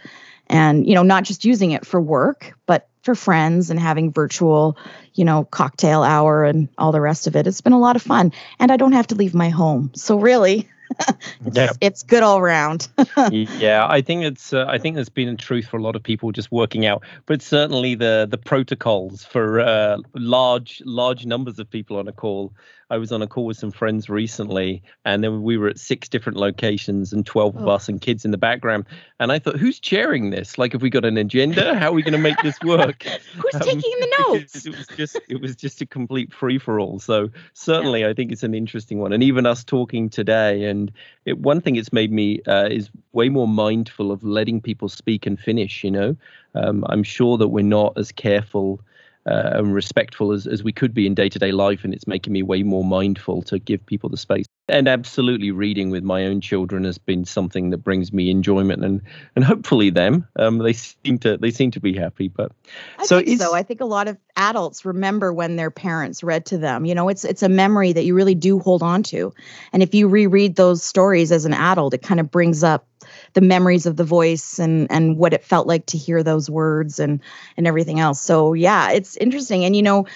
and 0.48 0.88
you 0.88 0.96
know 0.96 1.04
not 1.04 1.26
just 1.26 1.44
using 1.44 1.72
it 1.72 1.86
for 1.86 2.00
work 2.00 2.54
but 2.66 2.88
for 3.02 3.16
friends 3.16 3.70
and 3.70 3.80
having 3.80 4.12
virtual, 4.12 4.78
you 5.14 5.26
know, 5.26 5.44
cocktail 5.46 6.04
hour 6.04 6.44
and 6.44 6.70
all 6.78 6.92
the 6.92 7.02
rest 7.02 7.28
of 7.28 7.36
it. 7.36 7.48
It's 7.48 7.62
been 7.62 7.74
a 7.74 7.80
lot 7.80 7.96
of 7.96 8.02
fun. 8.02 8.32
And 8.60 8.72
I 8.72 8.78
don't 8.78 8.92
have 8.92 9.08
to 9.08 9.16
leave 9.16 9.34
my 9.34 9.50
home. 9.50 9.92
So 9.96 10.20
really, 10.20 10.70
it's, 11.46 11.58
yeah. 11.58 11.72
it's 11.82 12.04
good 12.04 12.24
all 12.24 12.42
round. 12.42 12.88
yeah, 13.32 13.88
I 13.90 14.02
think 14.02 14.24
it's 14.24 14.54
uh, 14.54 14.66
I 14.68 14.78
think 14.78 14.96
there's 14.96 15.10
been 15.10 15.30
a 15.30 15.36
truth 15.36 15.68
for 15.68 15.78
a 15.78 15.82
lot 15.82 15.96
of 15.96 16.04
people 16.04 16.32
just 16.32 16.52
working 16.52 16.86
out, 16.86 17.04
but 17.26 17.42
certainly 17.42 17.96
the 17.96 18.28
the 18.30 18.38
protocols 18.38 19.24
for 19.24 19.60
uh, 19.60 19.98
large 20.14 20.82
large 20.86 21.26
numbers 21.26 21.60
of 21.60 21.70
people 21.70 21.98
on 21.98 22.08
a 22.08 22.14
call 22.14 22.54
I 22.92 22.98
was 22.98 23.14
on 23.14 23.22
a 23.22 23.28
call 23.28 23.46
with 23.46 23.56
some 23.56 23.72
friends 23.72 24.10
recently, 24.10 24.84
and 25.06 25.24
then 25.24 25.44
we 25.44 25.58
were 25.58 25.70
at 25.70 25.80
six 25.80 26.10
different 26.10 26.38
locations 26.38 27.14
and 27.14 27.26
12 27.26 27.56
oh. 27.56 27.62
of 27.62 27.68
us 27.70 27.88
and 27.88 28.02
kids 28.02 28.26
in 28.26 28.32
the 28.32 28.38
background. 28.38 28.86
And 29.18 29.32
I 29.32 29.40
thought, 29.40 29.56
who's 29.56 29.80
chairing 29.80 30.32
this? 30.32 30.58
Like, 30.58 30.74
have 30.74 30.82
we 30.82 30.90
got 30.90 31.06
an 31.06 31.18
agenda? 31.18 31.80
How 31.80 31.88
are 31.88 31.94
we 31.94 32.02
going 32.02 32.12
to 32.12 32.20
make 32.20 32.42
this 32.44 32.60
work? 32.66 33.04
who's 33.36 33.56
um, 33.56 33.62
taking 33.62 33.80
the 33.82 34.16
notes? 34.20 34.66
It 34.66 34.76
was 34.78 34.88
just 34.98 35.18
it 35.30 35.40
was 35.40 35.56
just 35.56 35.80
a 35.80 35.86
complete 35.86 36.34
free 36.34 36.60
for 36.60 36.82
all. 36.82 37.00
So 37.00 37.30
certainly, 37.54 38.02
yeah. 38.02 38.10
I 38.10 38.14
think 38.14 38.34
it's 38.34 38.44
an 38.44 38.54
interesting 38.54 39.00
one. 39.00 39.14
And 39.14 39.24
even 39.24 39.46
us 39.46 39.64
talking 39.64 40.10
today, 40.10 40.66
and 40.66 40.91
it, 41.26 41.40
one 41.40 41.62
thing 41.62 41.76
it's 41.76 41.94
made 41.94 42.12
me 42.12 42.42
uh, 42.48 42.68
is 42.70 42.90
way 43.14 43.30
more 43.30 43.48
mindful 43.48 44.12
of 44.12 44.24
letting 44.24 44.62
people 44.62 44.90
speak 44.90 45.26
and 45.26 45.40
finish. 45.40 45.84
You 45.84 45.92
know, 45.92 46.16
um, 46.56 46.84
I'm 46.90 47.04
sure 47.04 47.38
that 47.38 47.50
we're 47.50 47.64
not 47.64 47.98
as 47.98 48.12
careful 48.12 48.80
uh, 49.26 49.52
and 49.56 49.74
respectful 49.74 50.32
as, 50.32 50.48
as 50.48 50.64
we 50.64 50.72
could 50.72 50.94
be 50.94 51.06
in 51.06 51.14
day 51.14 51.30
to 51.30 51.40
day 51.40 51.52
life. 51.52 51.84
And 51.84 51.94
it's 51.94 52.08
making 52.08 52.34
me 52.34 52.44
way 52.44 52.64
more 52.64 52.84
mindful 52.84 53.42
to 53.44 53.60
give 53.60 53.86
people 53.86 54.10
the 54.10 54.18
space. 54.18 54.46
And 54.68 54.88
absolutely, 54.88 55.52
reading 55.52 55.90
with 55.90 56.04
my 56.04 56.26
own 56.26 56.40
children 56.40 56.86
has 56.86 56.98
been 56.98 57.26
something 57.26 57.72
that 57.72 57.80
brings 57.80 58.14
me 58.14 58.30
enjoyment, 58.30 58.86
and 58.86 59.02
and 59.36 59.44
hopefully 59.44 59.90
them. 59.90 60.28
Um, 60.38 60.60
they 60.60 60.74
seem 60.74 61.20
to 61.20 61.38
they 61.38 61.52
seem 61.52 61.72
to 61.72 61.80
be 61.80 61.94
happy. 61.94 62.30
But 62.30 62.52
I 62.98 63.06
so 63.06 63.20
think 63.20 63.42
so. 63.42 63.54
I 63.54 63.64
think 63.64 63.82
a 63.82 63.86
lot 63.86 64.08
of 64.08 64.18
adults 64.38 64.86
remember 64.86 65.34
when 65.34 65.58
their 65.58 65.72
parents 65.72 66.24
read 66.24 66.46
to 66.48 66.58
them. 66.58 66.86
You 66.86 66.96
know, 66.96 67.10
it's 67.10 67.26
it's 67.26 67.44
a 67.44 67.50
memory 67.50 67.92
that 67.92 68.06
you 68.06 68.14
really 68.14 68.36
do 68.36 68.60
hold 68.60 68.82
on 68.82 69.04
to, 69.04 69.34
and 69.74 69.84
if 69.84 69.94
you 69.94 70.08
reread 70.08 70.56
those 70.56 70.84
stories 70.84 71.32
as 71.32 71.46
an 71.46 71.54
adult, 71.54 71.94
it 71.94 72.02
kind 72.02 72.20
of 72.20 72.32
brings 72.32 72.64
up 72.64 72.88
the 73.34 73.42
memories 73.42 73.86
of 73.86 73.96
the 73.96 74.04
voice 74.04 74.60
and 74.60 74.92
and 74.92 75.18
what 75.18 75.34
it 75.34 75.44
felt 75.44 75.68
like 75.68 75.86
to 75.88 75.98
hear 75.98 76.24
those 76.24 76.50
words 76.50 77.00
and 77.00 77.22
and 77.58 77.68
everything 77.68 78.00
else. 78.00 78.22
So 78.22 78.54
yeah, 78.54 78.92
it's 78.92 79.18
interesting. 79.18 79.66
And 79.66 79.76
you 79.76 79.82
know, 79.82 80.08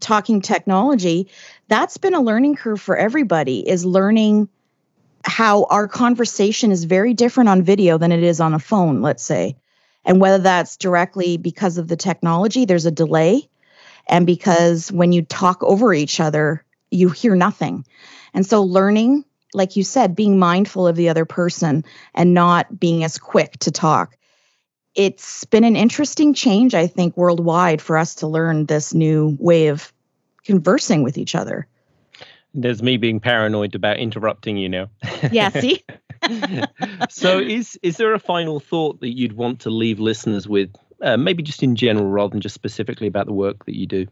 talking 0.00 0.40
technology, 0.40 1.28
that's 1.68 1.96
been 1.96 2.14
a 2.14 2.20
learning 2.20 2.56
curve 2.56 2.80
for 2.80 2.96
everybody 2.96 3.68
is 3.68 3.84
learning 3.84 4.48
how 5.24 5.64
our 5.64 5.88
conversation 5.88 6.70
is 6.70 6.84
very 6.84 7.14
different 7.14 7.48
on 7.48 7.62
video 7.62 7.96
than 7.98 8.12
it 8.12 8.22
is 8.22 8.40
on 8.40 8.54
a 8.54 8.58
phone, 8.58 9.00
let's 9.00 9.22
say. 9.22 9.56
And 10.04 10.20
whether 10.20 10.38
that's 10.38 10.76
directly 10.76 11.38
because 11.38 11.78
of 11.78 11.88
the 11.88 11.96
technology, 11.96 12.66
there's 12.66 12.84
a 12.84 12.90
delay, 12.90 13.48
and 14.06 14.26
because 14.26 14.92
when 14.92 15.12
you 15.12 15.22
talk 15.22 15.62
over 15.62 15.94
each 15.94 16.20
other, 16.20 16.62
you 16.90 17.08
hear 17.08 17.34
nothing. 17.34 17.86
And 18.34 18.44
so 18.44 18.62
learning 18.62 19.24
like 19.54 19.76
you 19.76 19.84
said, 19.84 20.14
being 20.14 20.38
mindful 20.38 20.86
of 20.86 20.96
the 20.96 21.08
other 21.08 21.24
person 21.24 21.84
and 22.14 22.34
not 22.34 22.78
being 22.78 23.04
as 23.04 23.18
quick 23.18 23.56
to 23.60 23.70
talk. 23.70 24.16
It's 24.94 25.44
been 25.44 25.64
an 25.64 25.76
interesting 25.76 26.34
change, 26.34 26.74
I 26.74 26.86
think, 26.86 27.16
worldwide 27.16 27.80
for 27.80 27.96
us 27.96 28.16
to 28.16 28.26
learn 28.26 28.66
this 28.66 28.92
new 28.94 29.36
way 29.40 29.68
of 29.68 29.92
conversing 30.44 31.02
with 31.02 31.18
each 31.18 31.34
other. 31.34 31.66
There's 32.52 32.82
me 32.82 32.96
being 32.96 33.18
paranoid 33.18 33.74
about 33.74 33.98
interrupting 33.98 34.56
you 34.56 34.68
now. 34.68 34.90
Yeah, 35.32 35.48
see? 35.60 35.84
so 37.10 37.38
is 37.40 37.78
is 37.82 37.96
there 37.96 38.14
a 38.14 38.20
final 38.20 38.60
thought 38.60 39.00
that 39.00 39.16
you'd 39.16 39.32
want 39.32 39.60
to 39.60 39.70
leave 39.70 39.98
listeners 39.98 40.46
with, 40.46 40.70
uh, 41.02 41.16
maybe 41.16 41.42
just 41.42 41.62
in 41.62 41.74
general 41.74 42.06
rather 42.06 42.30
than 42.30 42.40
just 42.40 42.54
specifically 42.54 43.08
about 43.08 43.26
the 43.26 43.32
work 43.32 43.64
that 43.66 43.76
you 43.76 43.86
do? 43.86 44.06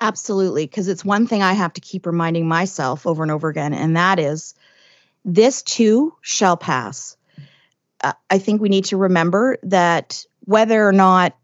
Absolutely, 0.00 0.64
because 0.64 0.88
it's 0.88 1.04
one 1.04 1.26
thing 1.26 1.42
I 1.42 1.52
have 1.52 1.72
to 1.74 1.80
keep 1.80 2.06
reminding 2.06 2.46
myself 2.46 3.06
over 3.06 3.22
and 3.22 3.32
over 3.32 3.48
again, 3.48 3.74
and 3.74 3.96
that 3.96 4.18
is 4.18 4.54
this 5.28 5.62
too 5.62 6.14
shall 6.22 6.56
pass. 6.56 7.16
Uh, 8.02 8.14
I 8.30 8.38
think 8.38 8.62
we 8.62 8.70
need 8.70 8.86
to 8.86 8.96
remember 8.96 9.58
that 9.64 10.24
whether 10.46 10.88
or 10.88 10.92
not 10.92 11.36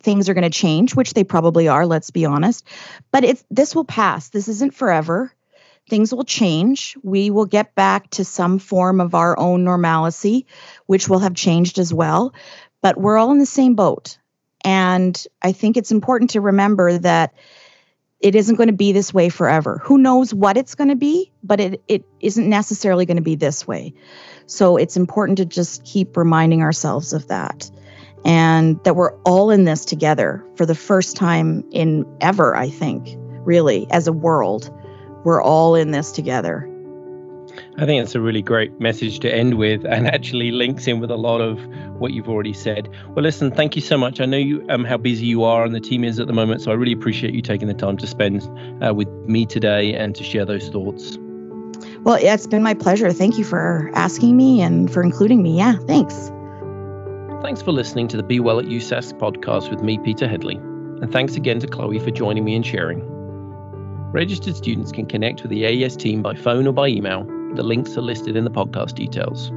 things 0.00 0.28
are 0.28 0.34
going 0.34 0.42
to 0.42 0.50
change, 0.50 0.94
which 0.94 1.14
they 1.14 1.24
probably 1.24 1.68
are, 1.68 1.86
let's 1.86 2.10
be 2.10 2.26
honest, 2.26 2.66
but 3.10 3.24
it's 3.24 3.42
this 3.50 3.74
will 3.74 3.86
pass. 3.86 4.28
This 4.28 4.48
isn't 4.48 4.74
forever. 4.74 5.32
Things 5.88 6.12
will 6.12 6.24
change. 6.24 6.98
We 7.02 7.30
will 7.30 7.46
get 7.46 7.74
back 7.74 8.10
to 8.10 8.24
some 8.24 8.58
form 8.58 9.00
of 9.00 9.14
our 9.14 9.38
own 9.38 9.64
normalcy, 9.64 10.46
which 10.84 11.08
will 11.08 11.20
have 11.20 11.34
changed 11.34 11.78
as 11.78 11.94
well. 11.94 12.34
But 12.82 12.98
we're 12.98 13.16
all 13.16 13.32
in 13.32 13.38
the 13.38 13.46
same 13.46 13.74
boat. 13.74 14.18
And 14.64 15.26
I 15.40 15.52
think 15.52 15.78
it's 15.78 15.92
important 15.92 16.30
to 16.30 16.42
remember 16.42 16.98
that 16.98 17.32
it 18.20 18.34
isn't 18.34 18.56
going 18.56 18.68
to 18.68 18.72
be 18.72 18.92
this 18.92 19.14
way 19.14 19.28
forever. 19.28 19.80
Who 19.84 19.98
knows 19.98 20.34
what 20.34 20.56
it's 20.56 20.74
going 20.74 20.88
to 20.88 20.96
be, 20.96 21.30
but 21.42 21.60
it, 21.60 21.82
it 21.86 22.04
isn't 22.20 22.48
necessarily 22.48 23.06
going 23.06 23.16
to 23.16 23.22
be 23.22 23.36
this 23.36 23.66
way. 23.66 23.94
So 24.46 24.76
it's 24.76 24.96
important 24.96 25.38
to 25.38 25.44
just 25.44 25.84
keep 25.84 26.16
reminding 26.16 26.62
ourselves 26.62 27.12
of 27.12 27.28
that 27.28 27.70
and 28.24 28.82
that 28.84 28.96
we're 28.96 29.14
all 29.22 29.50
in 29.50 29.64
this 29.64 29.84
together 29.84 30.44
for 30.56 30.66
the 30.66 30.74
first 30.74 31.16
time 31.16 31.64
in 31.70 32.04
ever, 32.20 32.56
I 32.56 32.68
think, 32.68 33.14
really, 33.44 33.86
as 33.90 34.08
a 34.08 34.12
world. 34.12 34.70
We're 35.24 35.42
all 35.42 35.74
in 35.74 35.92
this 35.92 36.10
together. 36.10 36.68
I 37.76 37.86
think 37.86 38.02
it's 38.02 38.14
a 38.14 38.20
really 38.20 38.42
great 38.42 38.80
message 38.80 39.20
to 39.20 39.32
end 39.32 39.54
with 39.54 39.84
and 39.84 40.06
actually 40.06 40.50
links 40.50 40.86
in 40.86 41.00
with 41.00 41.10
a 41.10 41.16
lot 41.16 41.40
of 41.40 41.58
what 41.98 42.12
you've 42.12 42.28
already 42.28 42.52
said. 42.52 42.88
Well, 43.08 43.22
listen, 43.22 43.50
thank 43.50 43.76
you 43.76 43.82
so 43.82 43.96
much. 43.96 44.20
I 44.20 44.26
know 44.26 44.36
you 44.36 44.64
um, 44.68 44.84
how 44.84 44.96
busy 44.96 45.26
you 45.26 45.44
are 45.44 45.64
and 45.64 45.74
the 45.74 45.80
team 45.80 46.04
is 46.04 46.18
at 46.18 46.26
the 46.26 46.32
moment, 46.32 46.62
so 46.62 46.70
I 46.70 46.74
really 46.74 46.92
appreciate 46.92 47.34
you 47.34 47.42
taking 47.42 47.68
the 47.68 47.74
time 47.74 47.96
to 47.98 48.06
spend 48.06 48.42
uh, 48.82 48.94
with 48.94 49.08
me 49.26 49.46
today 49.46 49.94
and 49.94 50.14
to 50.16 50.24
share 50.24 50.44
those 50.44 50.68
thoughts. 50.68 51.18
Well, 52.02 52.20
yeah, 52.20 52.34
it's 52.34 52.46
been 52.46 52.62
my 52.62 52.74
pleasure. 52.74 53.12
Thank 53.12 53.38
you 53.38 53.44
for 53.44 53.90
asking 53.94 54.36
me 54.36 54.60
and 54.60 54.90
for 54.92 55.02
including 55.02 55.42
me. 55.42 55.56
Yeah, 55.56 55.76
thanks. 55.86 56.30
Thanks 57.42 57.62
for 57.62 57.72
listening 57.72 58.08
to 58.08 58.16
the 58.16 58.22
Be 58.22 58.40
Well 58.40 58.58
at 58.58 58.66
USask 58.66 59.16
podcast 59.18 59.70
with 59.70 59.82
me, 59.82 59.98
Peter 59.98 60.26
Headley, 60.26 60.56
and 60.56 61.12
thanks 61.12 61.36
again 61.36 61.60
to 61.60 61.66
Chloe 61.66 61.98
for 61.98 62.10
joining 62.10 62.44
me 62.44 62.56
and 62.56 62.66
sharing. 62.66 63.00
Registered 64.10 64.56
students 64.56 64.90
can 64.90 65.06
connect 65.06 65.42
with 65.42 65.50
the 65.50 65.64
AES 65.66 65.96
team 65.96 66.22
by 66.22 66.34
phone 66.34 66.66
or 66.66 66.72
by 66.72 66.88
email. 66.88 67.26
The 67.54 67.62
links 67.62 67.96
are 67.96 68.02
listed 68.02 68.36
in 68.36 68.44
the 68.44 68.50
podcast 68.50 68.94
details. 68.94 69.50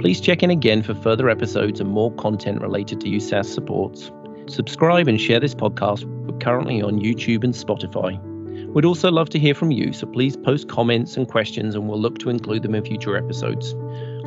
Please 0.00 0.20
check 0.20 0.42
in 0.42 0.50
again 0.50 0.82
for 0.82 0.94
further 0.94 1.28
episodes 1.28 1.80
and 1.80 1.88
more 1.88 2.12
content 2.14 2.60
related 2.60 3.00
to 3.00 3.08
USask 3.08 3.46
supports. 3.46 4.10
Subscribe 4.48 5.08
and 5.08 5.20
share 5.20 5.40
this 5.40 5.54
podcast. 5.54 6.04
We're 6.04 6.38
currently 6.38 6.82
on 6.82 7.00
YouTube 7.00 7.44
and 7.44 7.54
Spotify. 7.54 8.20
We'd 8.72 8.84
also 8.84 9.10
love 9.10 9.28
to 9.30 9.38
hear 9.38 9.54
from 9.54 9.70
you, 9.70 9.92
so 9.92 10.06
please 10.06 10.36
post 10.36 10.68
comments 10.68 11.16
and 11.16 11.28
questions 11.28 11.74
and 11.74 11.88
we'll 11.88 12.00
look 12.00 12.18
to 12.18 12.30
include 12.30 12.62
them 12.62 12.74
in 12.74 12.84
future 12.84 13.16
episodes. 13.16 13.74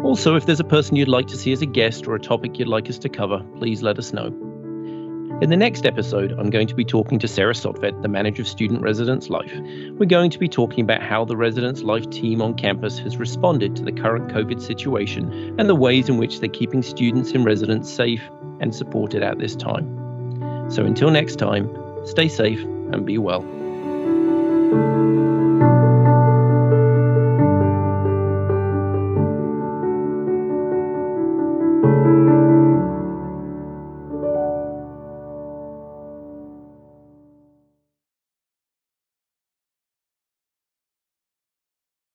Also, 0.04 0.36
if 0.36 0.46
there's 0.46 0.60
a 0.60 0.66
person 0.66 0.96
you'd 0.96 1.08
like 1.08 1.28
to 1.28 1.38
see 1.38 1.52
as 1.52 1.62
a 1.62 1.66
guest 1.66 2.08
or 2.08 2.16
a 2.16 2.20
topic 2.20 2.60
you'd 2.60 2.68
like 2.68 2.90
us 2.90 3.00
to 3.00 3.10
cover, 3.10 3.40
please 3.58 3.82
let 3.82 3.98
us 3.98 4.14
know. 4.14 4.45
In 5.42 5.50
the 5.50 5.58
next 5.58 5.86
episode, 5.86 6.32
I'm 6.40 6.50
going 6.50 6.66
to 6.68 6.76
be 6.76 6.86
talking 6.86 7.20
to 7.20 7.28
Sarah 7.28 7.54
Sotvet, 7.54 8.02
the 8.02 8.08
manager 8.08 8.44
of 8.44 8.48
Student 8.48 8.82
Residence 8.82 9.30
Life. 9.30 9.52
We're 9.98 10.06
going 10.06 10.30
to 10.30 10.40
be 10.40 10.48
talking 10.48 10.82
about 10.82 11.02
how 11.02 11.26
the 11.26 11.36
Residence 11.36 11.82
Life 11.82 12.10
team 12.10 12.42
on 12.42 12.54
campus 12.54 13.00
has 13.00 13.18
responded 13.18 13.76
to 13.76 13.84
the 13.84 13.92
current 13.92 14.32
COVID 14.32 14.62
situation 14.62 15.54
and 15.60 15.68
the 15.68 15.76
ways 15.76 16.08
in 16.08 16.16
which 16.16 16.40
they're 16.40 16.48
keeping 16.48 16.82
students 16.82 17.32
in 17.32 17.44
residence 17.44 17.92
safe 17.92 18.22
and 18.62 18.74
supported 18.74 19.24
at 19.24 19.38
this 19.38 19.58
time. 19.58 20.72
So 20.72 20.86
until 20.86 21.12
next 21.12 21.36
time, 21.36 21.70
stay 22.06 22.30
safe 22.30 22.64
and 22.64 23.06
be 23.06 23.18
well. 23.18 23.42